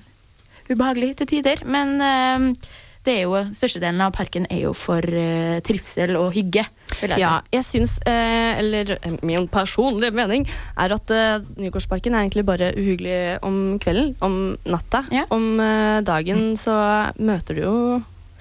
ubehagelig 0.71 1.15
til 1.21 1.27
tider. 1.37 1.65
Men 1.67 1.97
eh, 2.01 2.69
det 3.07 3.15
er 3.15 3.23
jo, 3.25 3.39
størstedelen 3.57 4.03
av 4.05 4.13
parken 4.13 4.45
er 4.53 4.65
jo 4.67 4.73
for 4.77 5.01
uh, 5.01 5.61
trivsel 5.65 6.17
og 6.19 6.33
hygge. 6.35 6.65
Vil 6.99 7.13
jeg 7.15 7.23
Ja, 7.23 7.39
si. 7.41 7.55
jeg 7.55 7.65
syns, 7.65 7.95
eh, 8.11 8.59
eller 8.59 8.91
eh, 8.99 9.15
min 9.25 9.47
personlige 9.49 10.13
mening, 10.13 10.45
er 10.77 10.93
at 10.93 11.13
eh, 11.15 11.39
Nygårdsparken 11.63 12.13
er 12.19 12.27
egentlig 12.27 12.45
bare 12.49 12.73
uhyggelig 12.77 13.39
om 13.47 13.79
kvelden, 13.81 14.11
om 14.21 14.59
natta. 14.69 15.05
Ja. 15.15 15.25
Om 15.33 15.47
eh, 15.63 16.01
dagen 16.05 16.51
så 16.61 16.75
møter 17.17 17.57
du 17.57 17.63
jo, 17.63 17.77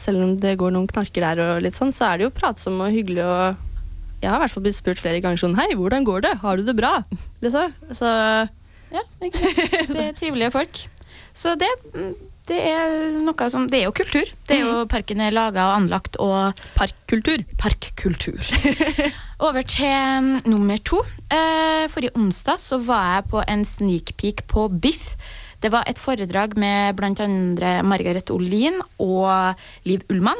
selv 0.01 0.25
om 0.25 0.35
det 0.41 0.57
går 0.59 0.73
noen 0.75 0.89
knarker 0.89 1.23
der 1.29 1.43
og 1.45 1.63
litt 1.63 1.77
sånn, 1.79 1.93
så 1.95 2.09
er 2.11 2.17
det 2.19 2.27
jo 2.27 2.33
pratsomt 2.35 2.81
og 2.83 2.91
hyggelig 2.91 3.23
og 3.23 3.63
jeg 4.17 4.31
har 4.33 4.39
i 4.39 4.41
hvert 4.41 4.51
fall 4.57 4.63
blitt 4.65 4.75
spurt 4.79 4.99
flere 4.99 5.21
ganger 5.21 5.37
sånn 5.37 5.55
Hei, 5.59 5.67
hvordan 5.77 6.03
går 6.03 6.23
det? 6.25 6.31
Har 6.41 6.57
du 6.57 6.63
det 6.65 6.73
bra? 6.75 6.95
Liksom. 7.45 7.71
Så 7.93 8.09
Ja, 8.89 9.03
ikke 9.21 9.37
sant? 9.37 9.91
Det 9.93 10.03
er 10.07 10.15
trivelige 10.17 10.49
folk. 10.55 10.79
Så 11.37 11.53
det, 11.59 11.69
mm, 11.93 12.13
det 12.49 12.57
er 12.71 12.93
noe 13.21 13.47
som 13.53 13.67
Det 13.69 13.81
er 13.81 13.85
jo 13.89 13.93
kultur. 13.95 14.29
Det 14.47 14.55
er 14.57 14.63
jo 14.65 14.85
Parken 14.89 15.21
er 15.21 15.35
laga 15.35 15.67
og 15.69 15.75
anlagt 15.83 16.17
og 16.23 16.57
parkkultur. 16.77 17.43
Parkkultur. 17.61 18.39
Over 19.45 19.61
til 19.69 20.23
mm, 20.23 20.31
nummer 20.49 20.79
to. 20.81 21.03
Eh, 21.29 21.85
forrige 21.93 22.15
onsdag 22.17 22.57
så 22.63 22.79
var 22.81 23.19
jeg 23.19 23.29
på 23.33 23.43
en 23.45 23.65
sneak 23.67 24.15
peek 24.17 24.45
på 24.49 24.65
Biff. 24.81 25.11
Det 25.61 25.71
var 25.73 25.85
et 25.89 25.97
foredrag 26.01 26.53
med 26.57 26.99
andre 27.01 27.81
Margaret 27.83 28.29
Olin 28.33 28.77
og 29.01 29.55
Liv 29.85 30.01
Ullmann. 30.09 30.37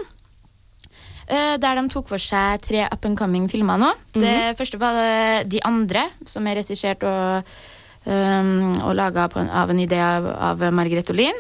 eh, 1.27 1.57
Der 1.57 1.75
de 1.75 1.89
tok 1.89 2.07
for 2.07 2.17
seg 2.21 2.61
tre 2.61 2.85
up 2.85 3.05
and 3.05 3.17
coming 3.17 3.47
filmer 3.49 3.77
nå. 3.77 3.93
Det 4.13 4.55
første 4.57 4.79
var 4.79 5.43
De 5.45 5.59
andre, 5.65 6.09
som 6.25 6.45
er 6.47 6.55
regissert 6.61 7.03
og, 7.03 7.43
um, 8.07 8.77
og 8.87 8.95
laga 8.97 9.27
av 9.27 9.71
en 9.71 9.81
idé 9.83 9.99
av, 10.01 10.25
av 10.25 10.63
Margrethe 10.73 11.13
Olin. 11.13 11.37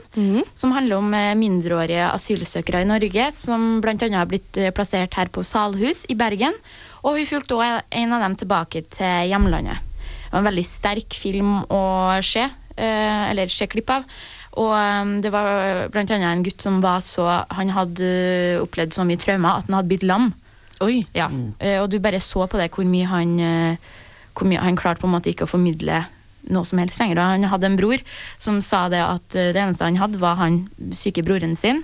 Som 0.57 0.75
handler 0.75 0.99
om 0.99 1.13
eh, 1.15 1.33
mindreårige 1.39 2.09
asylsøkere 2.11 2.83
i 2.83 2.89
Norge, 2.89 3.29
som 3.35 3.79
bl.a. 3.83 3.95
har 4.13 4.29
blitt 4.29 4.59
eh, 4.59 4.73
plassert 4.75 5.17
her 5.17 5.31
på 5.33 5.45
Salhus 5.47 6.05
i 6.11 6.17
Bergen. 6.19 6.55
Og 7.03 7.19
hun 7.19 7.29
fulgte 7.29 7.57
også 7.57 7.83
en 8.01 8.15
av 8.15 8.23
dem 8.25 8.39
tilbake 8.39 8.83
til 8.93 9.29
hjemlandet. 9.31 9.83
Det 10.27 10.33
var 10.33 10.41
en 10.41 10.49
veldig 10.49 10.65
sterk 10.67 11.15
film 11.15 11.53
å 11.71 11.83
se, 12.25 12.43
uh, 12.43 13.23
eller 13.31 13.47
se 13.51 13.67
klipp 13.71 13.93
av. 13.95 14.03
Og 14.57 14.73
um, 14.73 15.13
det 15.23 15.31
var 15.31 15.87
annet 15.87 16.15
en 16.17 16.43
gutt 16.43 16.63
som 16.65 16.79
var 16.81 17.03
så 17.05 17.27
Han 17.53 17.69
hadde 17.75 18.57
opplevd 18.63 18.95
så 18.95 19.05
mye 19.05 19.21
traumer 19.21 19.59
at 19.61 19.69
han 19.69 19.77
hadde 19.77 19.91
blitt 19.91 20.03
lam. 20.07 20.31
Oi. 20.83 21.05
Ja. 21.15 21.29
Eh, 21.61 21.77
og 21.81 21.91
du 21.93 21.99
bare 22.01 22.19
så 22.21 22.45
på 22.49 22.59
det 22.59 22.71
hvor 22.73 22.85
mye 22.85 23.07
han 23.09 23.37
uh, 23.39 23.95
Hvor 24.33 24.49
mye 24.49 24.61
han 24.61 24.77
klarte 24.77 25.01
på 25.01 25.07
en 25.09 25.15
måte 25.15 25.31
ikke 25.31 25.47
å 25.47 25.53
formidle 25.53 26.03
noe 26.53 26.67
som 26.67 26.81
helst 26.81 26.99
lenger. 27.01 27.21
Og 27.21 27.33
han 27.35 27.47
hadde 27.51 27.71
en 27.71 27.79
bror 27.79 28.03
som 28.39 28.61
sa 28.65 28.87
det 28.93 29.03
at 29.03 29.37
eh, 29.37 29.53
det 29.55 29.63
eneste 29.63 29.87
han 29.87 29.99
hadde, 30.01 30.21
var 30.21 30.39
han 30.41 30.65
syke 30.95 31.25
broren 31.27 31.55
sin 31.57 31.83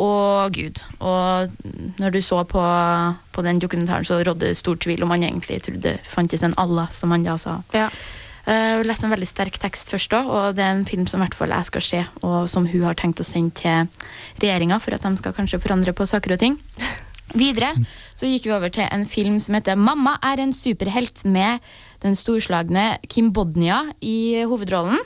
og 0.00 0.54
Gud. 0.56 0.80
Og 1.04 1.50
når 2.00 2.14
du 2.14 2.22
så 2.24 2.40
på, 2.48 2.62
på 3.32 3.44
den 3.44 3.60
dokumentaren, 3.60 4.06
så 4.08 4.22
rådde 4.22 4.48
det 4.48 4.56
stor 4.56 4.78
tvil 4.80 5.04
om 5.04 5.12
han 5.12 5.26
egentlig 5.26 5.60
trodde 5.66 5.84
det 5.84 5.98
fantes 6.08 6.44
en 6.46 6.56
Allah, 6.60 6.88
som 6.92 7.12
han 7.12 7.26
da 7.26 7.36
sa. 7.40 7.60
Ja. 7.76 7.90
Uh, 8.40 8.80
leste 8.88 9.04
en 9.04 9.12
veldig 9.12 9.28
sterk 9.28 9.58
tekst 9.60 9.92
først 9.92 10.14
òg, 10.16 10.30
og 10.32 10.56
det 10.56 10.64
er 10.64 10.72
en 10.72 10.86
film 10.88 11.04
som 11.06 11.20
i 11.20 11.26
hvert 11.26 11.36
fall 11.36 11.52
jeg 11.52 11.68
skal 11.68 11.84
se, 11.84 12.00
og 12.24 12.48
som 12.48 12.64
hun 12.66 12.86
har 12.86 12.96
tenkt 12.98 13.20
å 13.20 13.26
sende 13.28 13.52
til 13.60 14.40
regjeringa 14.40 14.80
for 14.80 14.96
at 14.96 15.04
de 15.04 15.12
skal 15.20 15.36
kanskje 15.36 15.60
forandre 15.60 15.92
på 15.94 16.08
saker 16.08 16.34
og 16.34 16.40
ting. 16.40 16.56
Videre 17.36 17.68
så 18.16 18.26
gikk 18.26 18.48
vi 18.48 18.54
over 18.56 18.72
til 18.74 18.88
en 18.90 19.04
film 19.06 19.36
som 19.44 19.54
heter 19.54 19.76
'Mamma 19.76 20.16
er 20.24 20.40
en 20.40 20.56
superhelt', 20.56 21.24
med 21.28 21.60
den 22.02 22.16
storslagne 22.18 22.98
Kim 23.08 23.32
Bodnia 23.32 23.84
i 24.00 24.42
hovedrollen. 24.48 25.00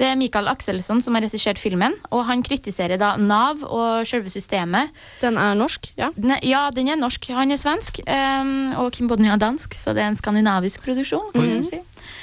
Det 0.00 0.06
er 0.08 0.16
Michael 0.16 0.48
Axelsson 0.48 1.02
som 1.04 1.16
har 1.16 1.26
regissert 1.26 1.60
filmen, 1.60 1.92
og 2.08 2.22
han 2.24 2.40
kritiserer 2.46 2.96
da 3.00 3.10
Nav 3.20 3.60
og 3.66 4.06
selve 4.08 4.32
systemet. 4.32 4.88
Den 5.20 5.36
er 5.36 5.58
norsk, 5.58 5.90
ja? 5.98 6.08
Den 6.16 6.32
er, 6.38 6.40
ja, 6.46 6.62
den 6.72 6.88
er 6.88 6.96
norsk. 6.96 7.28
Han 7.36 7.52
er 7.52 7.60
svensk, 7.60 8.00
um, 8.08 8.54
og 8.80 8.94
Kim 8.96 9.10
Bodnia 9.10 9.34
er 9.36 9.42
dansk, 9.42 9.76
så 9.76 9.92
det 9.92 10.06
er 10.06 10.08
en 10.08 10.16
skandinavisk 10.16 10.86
produksjon. 10.86 11.28
kan 11.34 11.44
man 11.44 11.68
si. 11.68 11.82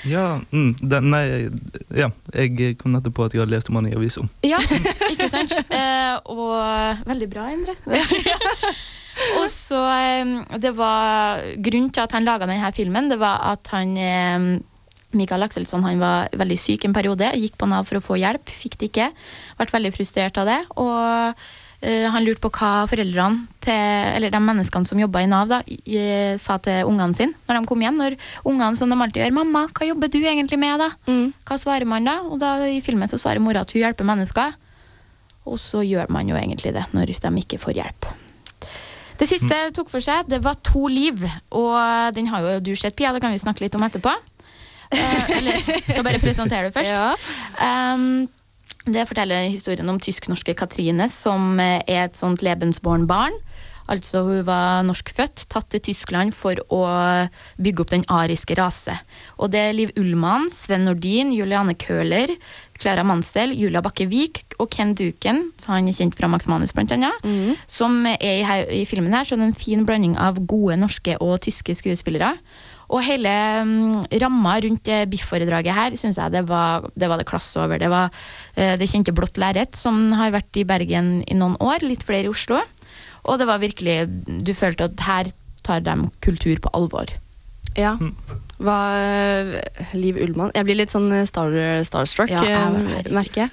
Ja, 0.09 0.39
mm, 0.49 0.73
den, 0.81 1.11
nei, 1.13 1.23
ja, 1.93 2.09
jeg 2.33 2.79
kom 2.81 2.97
nettopp 2.97 3.19
på 3.19 3.27
at 3.27 3.37
jeg 3.37 3.43
hadde 3.43 3.53
lest 3.53 3.69
om 3.69 3.77
han 3.77 3.91
i 3.91 3.93
avisa. 3.93 4.25
Ja, 4.47 4.57
ikke 5.11 5.29
sant? 5.29 5.53
uh, 5.69 6.17
og 6.33 7.05
veldig 7.05 7.29
bra, 7.29 7.51
Endre. 7.53 7.77
og 9.41 9.47
så 9.51 9.81
det 10.61 10.73
var 10.77 11.43
Grunnen 11.57 11.91
til 11.93 12.03
at 12.03 12.13
han 12.13 12.27
laga 12.27 12.49
denne 12.49 12.71
filmen, 12.75 13.09
det 13.09 13.19
var 13.21 13.41
at 13.53 13.71
han 13.73 13.95
Mikael 15.15 15.45
Axelsson 15.45 15.85
han 15.87 16.01
var 16.01 16.33
veldig 16.35 16.57
syk 16.59 16.87
en 16.87 16.95
periode. 16.95 17.29
Gikk 17.39 17.55
på 17.59 17.69
Nav 17.69 17.87
for 17.87 17.99
å 17.99 18.03
få 18.03 18.17
hjelp, 18.19 18.49
fikk 18.51 18.75
det 18.81 18.91
ikke. 18.91 19.07
Ble 19.59 19.71
veldig 19.77 19.93
frustrert 19.95 20.39
av 20.41 20.49
det. 20.49 20.57
Og 20.83 20.99
eh, 21.79 22.05
han 22.11 22.25
lurte 22.25 22.43
på 22.43 22.51
hva 22.57 22.83
foreldrene 22.91 23.47
til, 23.63 24.11
eller 24.17 24.33
de 24.33 24.43
menneskene 24.43 24.89
som 24.89 24.99
jobba 24.99 25.23
i 25.23 25.31
Nav, 25.31 25.47
da, 25.51 25.61
sa 26.41 26.59
til 26.63 26.91
ungene 26.91 27.15
sine 27.15 27.47
når 27.47 27.61
de 27.61 27.71
kom 27.71 27.87
hjem. 27.87 27.99
Når 28.03 28.19
ungene 28.43 28.79
som 28.79 28.91
de 28.91 28.99
alltid 28.99 29.23
gjør 29.23 29.35
'Mamma, 29.39 29.65
hva 29.71 29.89
jobber 29.89 30.11
du 30.11 30.19
egentlig 30.19 30.59
med?' 30.59 30.83
da? 30.83 30.91
Hva 31.47 31.59
svarer 31.61 31.87
man 31.87 32.03
da? 32.03 32.19
Og 32.27 32.39
da 32.43 32.57
i 32.67 32.83
filmen 32.83 33.07
så 33.07 33.19
svarer 33.21 33.43
mora 33.43 33.63
at 33.63 33.71
hun 33.71 33.81
hjelper 33.81 34.07
mennesker. 34.07 34.55
Og 35.47 35.55
så 35.55 35.79
gjør 35.87 36.11
man 36.11 36.27
jo 36.27 36.35
egentlig 36.35 36.75
det 36.75 36.83
når 36.91 37.15
de 37.15 37.37
ikke 37.39 37.63
får 37.63 37.79
hjelp. 37.79 38.11
Det 39.17 39.27
siste 39.29 39.49
mm. 39.49 39.75
tok 39.75 39.91
for 39.91 40.03
seg, 40.03 40.27
det 40.29 40.41
var 40.45 40.59
To 40.71 40.87
liv. 40.91 41.23
Og 41.57 41.77
den 42.15 42.29
har 42.31 42.45
jo 42.45 42.57
du 42.69 42.73
sett, 42.77 42.95
Pia. 42.97 43.13
Det 43.15 43.23
kan 43.23 43.33
vi 43.33 43.41
snakke 43.41 43.65
litt 43.65 43.77
om 43.77 43.85
etterpå. 43.87 44.13
Eh, 44.93 45.37
eller 45.37 45.57
skal 45.59 46.03
bare 46.05 46.23
presentere 46.23 46.69
det 46.69 46.75
først. 46.75 46.95
Um, 47.57 48.27
det 48.85 49.07
forteller 49.09 49.49
historien 49.49 49.89
om 49.89 49.97
tysk-norske 49.99 50.53
Katrine, 50.55 51.09
som 51.09 51.57
eh, 51.59 51.81
er 51.89 52.05
et 52.05 52.15
sånt 52.15 52.43
lebensborn-barn. 52.45 53.33
Altså 53.87 54.23
Hun 54.27 54.45
var 54.47 54.83
norskfødt, 54.87 55.47
tatt 55.51 55.69
til 55.71 55.83
Tyskland 55.89 56.35
for 56.35 56.59
å 56.73 56.83
bygge 57.61 57.83
opp 57.83 57.93
den 57.93 58.05
ariske 58.11 58.57
rase. 58.59 58.97
Og 59.39 59.51
det 59.53 59.63
er 59.63 59.75
Liv 59.77 59.93
Ullmann, 59.99 60.49
Sven 60.53 60.87
Nordin, 60.87 61.31
Juliane 61.35 61.75
Køhler, 61.79 62.35
Klara 62.77 63.03
Mansell, 63.07 63.55
Julia 63.57 63.81
Bakke-Vik 63.85 64.43
og 64.61 64.69
Ken 64.73 64.93
Duken, 64.97 65.47
han 65.65 65.89
er 65.89 65.97
kjent 65.97 66.17
fra 66.17 66.29
Max 66.29 66.47
Manus 66.49 66.73
bl.a., 66.75 67.11
mm. 67.23 67.57
som 67.69 68.03
er 68.09 68.17
i, 68.21 68.45
her, 68.45 68.69
i 68.69 68.85
filmen 68.89 69.13
her. 69.15 69.25
Er 69.25 69.45
en 69.47 69.55
fin 69.55 69.85
blanding 69.87 70.17
av 70.21 70.39
gode 70.45 70.77
norske 70.79 71.17
og 71.23 71.39
tyske 71.45 71.77
skuespillere. 71.79 72.35
Og 72.87 73.03
hele 73.03 73.31
um, 73.67 74.05
ramma 74.21 74.53
rundt 74.63 74.87
biff-foredraget 75.11 75.75
her 75.75 75.95
syns 75.99 76.19
jeg 76.21 76.31
det 76.31 76.45
var, 76.47 76.85
det 76.95 77.09
var 77.11 77.19
det 77.19 77.27
klasse 77.27 77.59
over. 77.59 77.81
Det 77.81 77.89
var 77.91 78.07
uh, 78.13 78.75
det 78.79 78.87
kjente 78.87 79.15
Blått 79.15 79.39
lerret, 79.41 79.75
som 79.75 80.07
har 80.15 80.31
vært 80.35 80.61
i 80.61 80.65
Bergen 80.67 81.17
i 81.27 81.35
noen 81.35 81.57
år, 81.59 81.83
litt 81.83 82.05
flere 82.07 82.29
i 82.29 82.31
Oslo. 82.31 82.61
Og 83.27 83.39
det 83.39 83.47
var 83.49 83.59
virkelig 83.59 83.97
Du 84.45 84.53
følte 84.55 84.87
at 84.89 84.99
her 85.07 85.31
tar 85.67 85.81
de 85.83 85.95
kultur 86.23 86.59
på 86.63 86.71
alvor. 86.77 87.11
Ja. 87.77 87.97
Hva, 88.57 88.77
Liv 89.93 90.17
Ullmann 90.23 90.53
Jeg 90.55 90.65
blir 90.65 90.79
litt 90.79 90.93
sånn 90.93 91.11
star, 91.29 91.51
starstruck, 91.85 92.31
Ja, 92.31 92.43
jeg- 92.43 93.05
eh, 93.05 93.11
merker 93.13 93.45
jeg. 93.45 93.51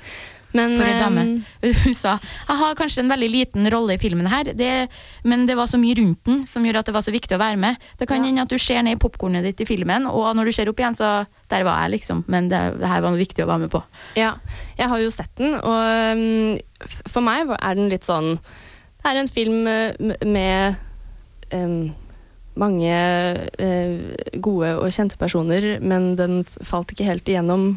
Men 0.54 0.76
For 0.78 0.86
ei 0.86 0.98
dame. 1.00 1.42
eh, 1.66 1.72
Hun 1.84 1.94
sa 1.98 2.12
jeg 2.22 2.56
har 2.60 2.74
kanskje 2.78 3.00
en 3.02 3.08
veldig 3.10 3.28
liten 3.28 3.66
rolle 3.74 3.96
i 3.96 3.98
filmen 3.98 4.28
her, 4.30 4.44
det, 4.54 4.88
men 5.24 5.46
det 5.46 5.56
var 5.58 5.66
så 5.66 5.76
mye 5.82 5.96
rundt 5.98 6.22
den 6.24 6.44
som 6.46 6.62
gjorde 6.62 6.78
at 6.78 6.86
det 6.86 6.94
var 6.94 7.02
så 7.02 7.10
viktig 7.10 7.34
å 7.34 7.40
være 7.42 7.58
med. 7.58 7.76
Det 7.98 8.06
kan 8.06 8.22
hende 8.22 8.40
at 8.44 8.48
du 8.48 8.56
ser 8.56 8.80
ned 8.86 8.94
i 8.94 9.00
popkornet 9.02 9.42
ditt 9.42 9.60
i 9.60 9.66
filmen, 9.66 10.06
og 10.06 10.30
når 10.36 10.44
du 10.46 10.52
ser 10.52 10.68
opp 10.70 10.78
igjen, 10.78 10.94
så 10.94 11.26
der 11.50 11.64
var 11.66 11.82
jeg, 11.82 11.98
liksom. 11.98 12.22
Men 12.30 12.46
det, 12.48 12.60
det 12.78 12.86
her 12.86 13.02
var 13.02 13.10
noe 13.10 13.18
viktig 13.18 13.42
å 13.42 13.48
være 13.50 13.64
med 13.66 13.70
på. 13.74 13.82
Ja, 14.14 14.36
jeg 14.78 14.88
har 14.88 15.02
jo 15.02 15.10
sett 15.10 15.34
den, 15.42 15.56
og 15.58 16.14
um, 16.14 16.94
for 17.10 17.20
meg 17.26 17.50
er 17.58 17.74
den 17.74 17.90
litt 17.90 18.06
sånn 18.06 18.38
Det 19.04 19.12
er 19.12 19.20
en 19.20 19.28
film 19.28 19.68
uh, 19.68 20.14
med 20.24 20.78
um, 21.52 21.92
mange 22.56 22.94
uh, 23.60 24.38
gode 24.40 24.70
og 24.78 24.92
kjente 24.94 25.18
personer, 25.20 25.74
men 25.84 26.14
den 26.16 26.42
falt 26.64 26.94
ikke 26.94 27.08
helt 27.08 27.28
igjennom 27.28 27.74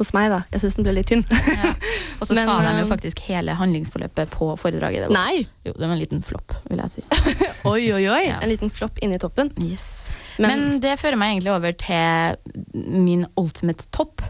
hos 0.00 0.14
meg, 0.16 0.30
da. 0.32 0.40
Jeg 0.54 0.62
syns 0.62 0.78
den 0.78 0.86
ble 0.86 0.94
litt 0.96 1.10
tynn. 1.10 1.26
Og 1.28 2.24
så 2.24 2.34
Men, 2.38 2.48
sa 2.48 2.56
de 2.64 2.72
jo 2.78 2.86
eh, 2.86 2.88
faktisk 2.88 3.20
hele 3.26 3.52
handlingsforløpet 3.58 4.32
på 4.32 4.48
foredraget. 4.60 5.04
Det 5.04 5.10
var, 5.10 5.18
Nei! 5.28 5.42
Jo, 5.66 5.74
det 5.76 5.84
var 5.84 5.92
en 5.92 6.00
liten 6.00 6.24
flopp, 6.24 6.56
vil 6.70 6.80
jeg 6.80 6.94
si. 6.94 7.04
Oi, 7.70 7.82
oi, 7.92 8.04
oi! 8.08 8.22
Ja. 8.30 8.38
En 8.40 8.48
liten 8.48 8.72
flopp 8.72 8.96
inni 9.04 9.20
toppen. 9.20 9.52
Yes. 9.60 10.08
Men, 10.40 10.48
Men, 10.48 10.78
det 10.80 10.96
fører 11.02 11.20
meg 11.20 11.34
egentlig 11.34 11.52
over 11.52 11.76
til 11.76 12.94
min 12.96 13.26
ultimate 13.36 13.90
topp. 13.92 14.24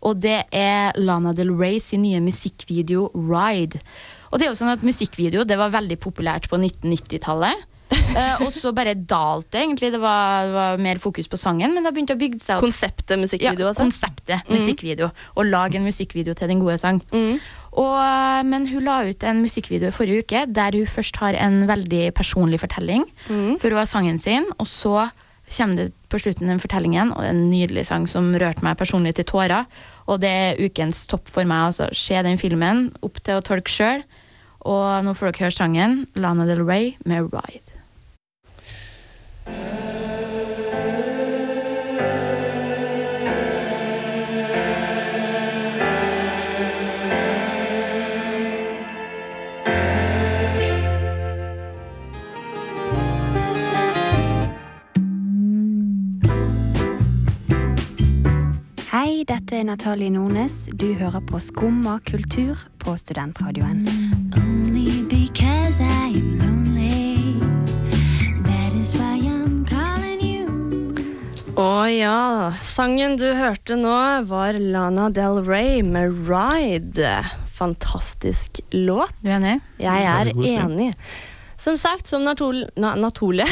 Og 0.00 0.22
det 0.24 0.38
er 0.56 0.96
Lana 0.96 1.34
Del 1.36 1.52
Rey 1.52 1.76
sin 1.84 2.00
nye 2.06 2.22
musikkvideo 2.24 3.10
'Ride'. 3.12 3.82
Og 4.30 4.38
det 4.38 4.46
er 4.46 4.52
jo 4.52 4.58
sånn 4.58 4.72
at 4.72 4.86
Musikkvideo 4.86 5.44
det 5.48 5.58
var 5.58 5.74
veldig 5.74 5.98
populært 6.02 6.48
på 6.50 6.58
1990-tallet. 6.60 7.66
uh, 7.90 8.42
og 8.44 8.52
så 8.54 8.70
bare 8.74 8.94
dalte 8.94 9.58
egentlig. 9.64 9.90
Det 9.94 10.00
var, 10.02 10.46
det 10.46 10.54
var 10.54 10.82
mer 10.82 11.00
fokus 11.02 11.26
på 11.30 11.38
sangen, 11.40 11.74
men 11.74 11.82
det 11.82 11.90
har 11.90 11.96
begynt 11.96 12.12
å 12.14 12.18
bygge 12.20 12.42
seg 12.44 12.58
opp. 12.58 12.66
konseptet 12.68 13.18
musikkvideo, 13.18 13.64
ja, 13.64 13.72
altså. 13.72 13.86
konseptet 13.86 14.52
musikkvideo. 14.52 15.10
Å 15.10 15.46
lage 15.46 15.80
en 15.80 15.88
musikkvideo 15.88 16.36
til 16.38 16.52
den 16.52 16.62
gode 16.62 16.78
sang. 16.82 17.02
Mm. 17.10 17.40
Og, 17.70 17.96
eh, 18.02 18.42
men 18.46 18.66
hun 18.70 18.86
la 18.86 19.00
ut 19.06 19.26
en 19.26 19.42
musikkvideo 19.44 19.90
i 19.90 19.94
forrige 19.94 20.24
uke 20.24 20.44
der 20.50 20.78
hun 20.78 20.90
først 20.90 21.18
har 21.22 21.38
en 21.38 21.64
veldig 21.70 22.04
personlig 22.18 22.62
fortelling. 22.62 23.06
Mm. 23.28 23.58
For 23.58 23.70
hun 23.70 23.82
har 23.82 23.90
sangen 23.90 24.22
sin, 24.22 24.46
og 24.58 24.70
så 24.70 25.10
kommer 25.50 25.76
det 25.76 25.90
på 26.10 26.18
slutten 26.22 26.50
den 26.50 26.62
fortellingen, 26.62 27.12
og 27.14 27.24
en 27.26 27.44
nydelig 27.50 27.88
sang 27.88 28.06
som 28.10 28.30
rørte 28.38 28.62
meg 28.66 28.78
personlig 28.78 29.16
til 29.18 29.26
tårer. 29.26 29.66
Og 30.06 30.20
det 30.22 30.30
er 30.30 30.62
ukens 30.62 31.04
topp 31.10 31.30
for 31.30 31.46
meg. 31.46 31.70
altså 31.70 31.90
Se 31.94 32.22
den 32.22 32.38
filmen, 32.38 32.90
opp 33.02 33.22
til 33.22 33.38
å 33.38 33.44
tolke 33.46 33.70
sjøl. 33.70 34.04
Og 34.68 35.04
nå 35.04 35.14
får 35.16 35.30
dere 35.30 35.46
høre 35.46 35.56
sangen 35.56 36.00
Lana 36.14 36.46
Del 36.48 36.64
Rey 36.64 36.94
med 37.04 37.30
'Ride'. 37.32 37.76
Hei, 59.20 59.26
dette 59.28 59.52
er 59.52 59.66
Natalie 59.68 60.08
Nornes. 60.08 60.54
Du 60.80 60.94
hører 60.96 61.20
på 61.28 61.36
Skumma 61.44 61.98
kultur 62.08 62.56
på 62.80 62.94
Studentradioen. 62.96 63.82
Only 64.32 65.02
because 65.10 65.76
I 65.76 66.16
am 66.16 66.38
lonely. 66.40 67.36
That 68.46 68.72
is 68.80 68.94
why 68.96 69.20
I'm 69.20 69.66
calling 69.68 70.24
you. 70.24 70.48
Å 71.52 71.84
ja. 71.92 72.22
Sangen 72.64 73.18
du 73.20 73.26
hørte 73.36 73.76
nå, 73.76 73.92
var 74.24 74.56
Lana 74.56 75.10
Del 75.12 75.42
Rey 75.44 75.84
med 75.84 76.16
'Ride'. 76.24 77.28
Fantastisk 77.44 78.64
låt. 78.72 79.12
Du 79.20 79.28
er 79.28 79.36
enig? 79.36 79.60
Jeg 79.84 80.10
er 80.16 80.32
enig. 80.32 80.94
Som 81.60 81.76
sagt, 81.76 82.08
som 82.08 82.24
Natol 82.24 82.64
na, 82.80 82.94
Natole 82.96 83.44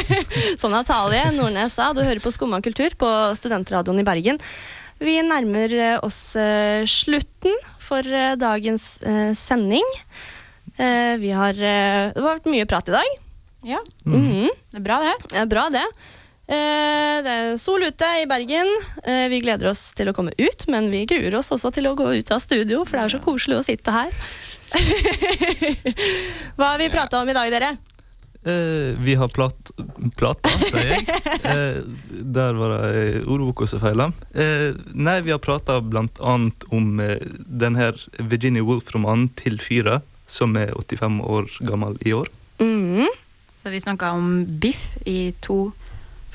Som 0.60 0.72
Natalie 0.72 1.26
Nordnes 1.36 1.74
sa, 1.76 1.92
du 1.92 2.00
hører 2.00 2.24
på 2.24 2.32
Skumma 2.32 2.64
kultur 2.64 2.96
på 2.96 3.16
Studentradioen 3.36 4.00
i 4.00 4.12
Bergen. 4.14 4.40
Vi 5.00 5.16
nærmer 5.24 5.72
eh, 5.72 5.98
oss 6.04 6.36
eh, 6.36 6.84
slutten 6.88 7.54
for 7.80 8.04
eh, 8.04 8.34
dagens 8.40 8.98
sending. 9.38 9.86
Eh, 10.76 11.16
vi 11.20 11.32
har 11.36 11.56
Det 11.56 12.16
har 12.20 12.26
vært 12.36 12.48
mye 12.52 12.68
prat 12.68 12.88
i 12.90 12.96
dag. 12.98 13.08
Ja. 13.66 13.80
Mhm. 14.04 14.48
Det 14.70 14.80
er 14.80 14.84
bra, 14.84 15.00
det. 15.04 15.14
Det 15.32 15.40
er 15.42 15.48
bra, 15.50 15.64
det. 15.72 15.86
Eh, 16.50 17.16
det 17.24 17.32
er 17.38 17.56
sol 17.60 17.82
ute 17.84 18.06
i 18.20 18.28
Bergen. 18.28 18.70
Vi 19.32 19.40
gleder 19.44 19.70
oss 19.72 19.90
til 19.96 20.08
å 20.10 20.14
komme 20.16 20.32
ut, 20.38 20.66
men 20.68 20.90
vi 20.92 21.06
gruer 21.08 21.36
oss 21.40 21.52
også 21.54 21.72
til 21.76 21.88
å 21.90 21.96
gå 21.98 22.12
ut 22.20 22.32
av 22.32 22.40
studio, 22.44 22.84
for 22.84 22.96
det 22.98 23.04
er 23.06 23.14
så 23.16 23.24
koselig 23.24 23.60
å 23.60 23.66
sitte 23.66 23.94
her. 23.94 24.12
Hva 26.56 26.72
har 26.74 26.78
vi 26.78 26.90
prata 26.92 27.20
om 27.20 27.28
i 27.28 27.34
dag, 27.36 27.50
dere? 27.52 27.72
Eh, 28.44 28.96
vi 28.98 29.14
har 29.20 29.28
plat, 29.28 29.70
plata, 30.16 30.48
sier 30.48 30.94
jeg. 30.94 31.06
Eh, 31.50 31.80
der 32.36 32.52
var 32.54 32.74
det 32.76 33.22
ordboka 33.24 33.66
som 33.66 33.80
feila. 33.82 34.10
Eh, 34.36 34.76
nei, 34.92 35.16
vi 35.24 35.32
har 35.32 35.40
prata 35.42 35.78
blant 35.82 36.20
annet 36.20 36.66
om 36.70 37.00
eh, 37.00 37.16
den 37.48 37.78
her 37.80 37.96
Virginia 38.18 38.62
Woolf-romanen 38.62 39.30
'Til 39.34 39.58
fyra', 39.58 40.02
som 40.28 40.54
er 40.56 40.74
85 40.76 41.20
år 41.24 41.48
gammel 41.66 41.96
i 42.06 42.12
år. 42.12 42.28
Så 43.62 43.70
vi 43.70 43.80
snakka 43.80 44.10
om 44.16 44.46
biff 44.60 44.96
i 45.04 45.34
to 45.44 45.72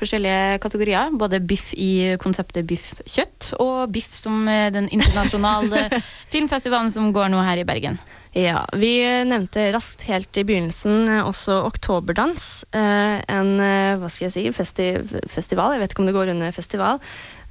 forskjellige 0.00 0.58
kategorier. 0.62 1.14
Både 1.16 1.40
biff 1.40 1.72
i 1.74 2.16
konseptet 2.22 2.66
biff 2.68 2.92
kjøtt, 3.04 3.52
og 3.62 3.90
biff 3.94 4.12
som 4.16 4.46
eh, 4.50 4.68
den 4.74 4.90
internasjonale 4.92 5.88
filmfestivalen 6.32 6.92
som 6.92 7.12
går 7.16 7.32
nå 7.32 7.42
her 7.46 7.62
i 7.62 7.68
Bergen. 7.68 8.00
Ja, 8.36 8.66
Vi 8.76 9.00
nevnte 9.24 9.70
raskt 9.72 10.02
helt 10.10 10.36
i 10.36 10.44
begynnelsen 10.44 11.08
eh, 11.08 11.22
også 11.24 11.62
Oktoberdans. 11.70 12.66
Eh, 12.76 13.16
en 13.32 13.54
eh, 13.64 13.96
hva 13.96 14.10
skal 14.12 14.26
jeg 14.26 14.34
si, 14.34 14.42
festi 14.52 14.90
festival. 15.32 15.72
Jeg 15.72 15.80
vet 15.80 15.94
ikke 15.94 16.04
om 16.04 16.10
det 16.10 16.16
går 16.18 16.34
under 16.34 16.52
festival. 16.52 17.00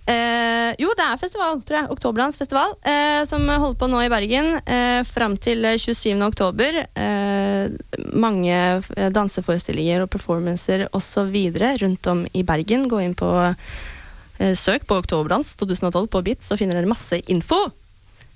Eh, 0.06 0.72
jo, 0.78 0.91
det 0.94 1.06
er 1.06 1.18
festival, 1.18 1.62
tror 1.65 1.80
jeg. 1.80 1.89
Oktoberlandsfestival. 1.96 2.76
Eh, 2.86 3.24
som 3.26 3.46
holder 3.50 3.78
på 3.82 3.89
nå 3.89 4.04
i 4.06 4.12
Bergen 4.13 4.52
eh, 4.62 5.02
fram 5.08 5.38
til 5.41 5.65
27. 5.65 6.13
oktober. 6.26 6.84
Eh, 6.94 7.74
mange 8.13 8.54
eh, 8.54 9.10
danseforestillinger 9.13 10.06
og 10.06 10.12
performancer 10.13 10.86
osv. 10.94 11.36
rundt 11.82 12.12
om 12.12 12.26
i 12.34 12.46
Bergen. 12.46 12.86
Gå 12.91 13.02
inn 13.02 13.18
på 13.18 13.32
eh, 13.50 14.54
Søk 14.54 14.86
på 14.86 15.00
Oktoberdans 15.02 15.56
2012 15.58 16.08
på 16.13 16.24
BIT, 16.26 16.46
så 16.46 16.58
finner 16.60 16.78
dere 16.78 16.91
masse 16.91 17.22
info. 17.32 17.63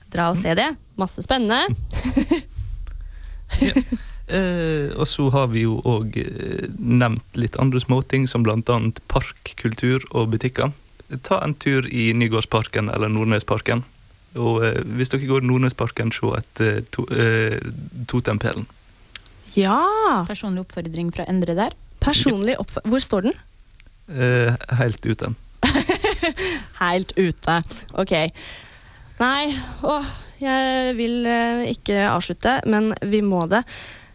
Dra 0.10 0.32
og 0.34 0.40
se 0.42 0.56
det. 0.58 0.72
Masse 0.98 1.26
spennende. 1.26 1.62
Eh, 4.30 4.92
og 4.94 5.08
så 5.10 5.24
har 5.34 5.48
vi 5.50 5.64
jo 5.64 5.80
òg 5.90 6.14
eh, 6.22 6.68
nevnt 6.78 7.34
litt 7.34 7.56
andre 7.58 7.80
småting, 7.82 8.28
som 8.30 8.44
annet 8.46 9.00
parkkultur 9.10 10.06
og 10.12 10.30
butikker. 10.36 10.70
Ta 11.26 11.40
en 11.44 11.56
tur 11.58 11.88
i 11.90 12.12
Nygårdsparken 12.14 12.92
eller 12.94 13.10
Nordnesparken. 13.10 13.84
Og 14.38 14.64
eh, 14.66 14.82
hvis 14.98 15.10
dere 15.10 15.30
går 15.30 15.44
i 15.44 15.50
Nordnesparken, 15.50 16.14
se 16.14 16.30
etter 16.38 16.82
to, 16.94 17.08
eh, 17.10 17.58
Totempælen. 18.10 18.68
Ja! 19.58 19.82
Personlig 20.30 20.68
oppfordring 20.68 21.10
fra 21.16 21.26
Endre 21.30 21.58
der. 21.58 21.76
Personlig 22.04 22.60
opp... 22.62 22.76
Hvor 22.86 23.02
står 23.02 23.30
den? 23.30 23.38
Eh, 24.10 24.54
helt 24.80 25.06
ute. 25.06 25.34
Helt 26.84 27.14
ute. 27.18 27.56
Ok. 28.00 28.14
Nei, 29.20 29.50
åh, 29.84 30.12
jeg 30.40 30.94
vil 30.96 31.26
eh, 31.28 31.66
ikke 31.74 32.06
avslutte, 32.08 32.60
men 32.70 32.94
vi 33.10 33.20
må 33.26 33.44
det. 33.52 33.64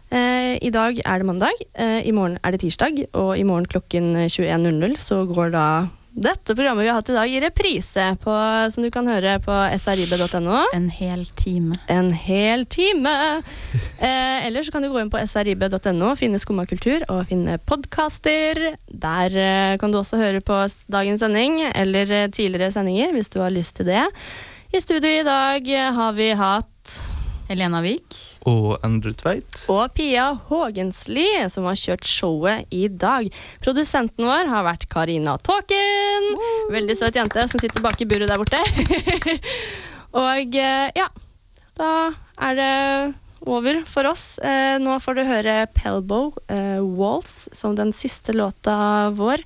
Eh, 0.09 0.55
I 0.61 0.71
dag 0.73 0.97
er 1.03 1.21
det 1.21 1.27
mandag, 1.27 1.61
eh, 1.73 2.01
i 2.07 2.13
morgen 2.15 2.39
er 2.43 2.55
det 2.55 2.63
tirsdag, 2.63 3.03
og 3.13 3.35
i 3.37 3.45
morgen 3.45 3.67
klokken 3.69 4.15
21.00 4.25 4.97
så 5.01 5.21
går 5.29 5.53
da 5.53 5.67
dette 6.15 6.55
programmet 6.55 6.85
vi 6.85 6.87
har 6.87 6.95
hatt 6.95 7.09
i 7.11 7.15
dag 7.15 7.31
i 7.31 7.39
reprise, 7.43 8.03
på, 8.23 8.35
som 8.71 8.85
du 8.85 8.89
kan 8.93 9.07
høre 9.11 9.33
på 9.43 9.55
srib.no. 9.81 10.61
En 10.73 10.87
hel 10.93 11.25
time. 11.35 11.75
En 11.91 12.11
hel 12.15 12.65
time! 12.65 13.15
Eh, 14.05 14.45
eller 14.45 14.61
så 14.61 14.73
kan 14.73 14.83
du 14.83 14.89
gå 14.91 14.99
inn 14.99 15.09
på 15.09 15.19
srib.no, 15.25 16.09
finne 16.19 16.37
Skumma 16.41 16.65
kultur 16.69 17.01
og 17.09 17.29
finne 17.29 17.55
podkaster. 17.63 18.59
Der 18.91 19.37
eh, 19.39 19.77
kan 19.81 19.93
du 19.93 19.97
også 19.97 20.19
høre 20.19 20.43
på 20.45 20.59
dagens 20.91 21.23
sending 21.23 21.61
eller 21.71 22.11
eh, 22.11 22.27
tidligere 22.29 22.73
sendinger 22.75 23.15
hvis 23.15 23.31
du 23.33 23.39
har 23.41 23.55
lyst 23.55 23.79
til 23.79 23.89
det. 23.89 24.03
I 24.75 24.83
studio 24.83 25.09
i 25.09 25.25
dag 25.25 25.71
har 25.95 26.15
vi 26.19 26.29
hatt 26.37 26.95
Helena 27.49 27.81
Vik. 27.85 28.34
Og 28.45 28.75
Endre 28.85 29.13
Tveit. 29.17 29.63
og 29.73 29.93
Pia 29.97 30.27
Hågensli, 30.49 31.25
som 31.49 31.65
har 31.65 31.79
kjørt 31.79 32.05
showet 32.05 32.69
i 32.69 32.85
dag. 32.87 33.31
Produsenten 33.63 34.27
vår 34.27 34.51
har 34.51 34.67
vært 34.67 34.85
Karina 34.91 35.33
Tåken. 35.41 36.29
Veldig 36.73 36.97
søt 36.97 37.17
jente 37.17 37.47
som 37.49 37.61
sitter 37.61 37.81
bak 37.81 38.01
i 38.01 38.07
buret 38.09 38.29
der 38.29 38.41
borte. 38.41 38.61
og 40.25 40.57
eh, 40.61 40.93
ja, 40.93 41.09
da 41.79 41.91
er 42.45 42.59
det 42.59 42.73
over 43.45 43.81
for 43.89 44.09
oss. 44.09 44.37
Eh, 44.39 44.77
nå 44.81 44.97
får 45.01 45.17
du 45.17 45.23
høre 45.25 45.55
Pelbow 45.73 46.33
eh, 46.45 46.81
Waltz 46.81 47.47
som 47.53 47.75
den 47.77 47.93
siste 47.97 48.33
låta 48.33 49.09
vår. 49.15 49.43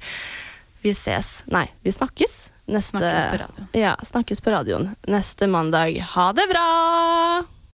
Vi 0.82 0.94
ses 0.96 1.42
Nei, 1.52 1.66
vi 1.84 1.92
snakkes 1.92 2.36
neste 2.72 3.00
Snakkes 3.00 3.32
på 3.32 3.40
radioen. 3.42 3.72
Ja, 3.76 3.96
snakkes 4.04 4.44
på 4.44 4.54
radioen 4.56 4.92
neste 5.12 5.48
mandag. 5.52 6.00
Ha 6.16 6.32
det 6.36 6.48
bra! 6.52 7.59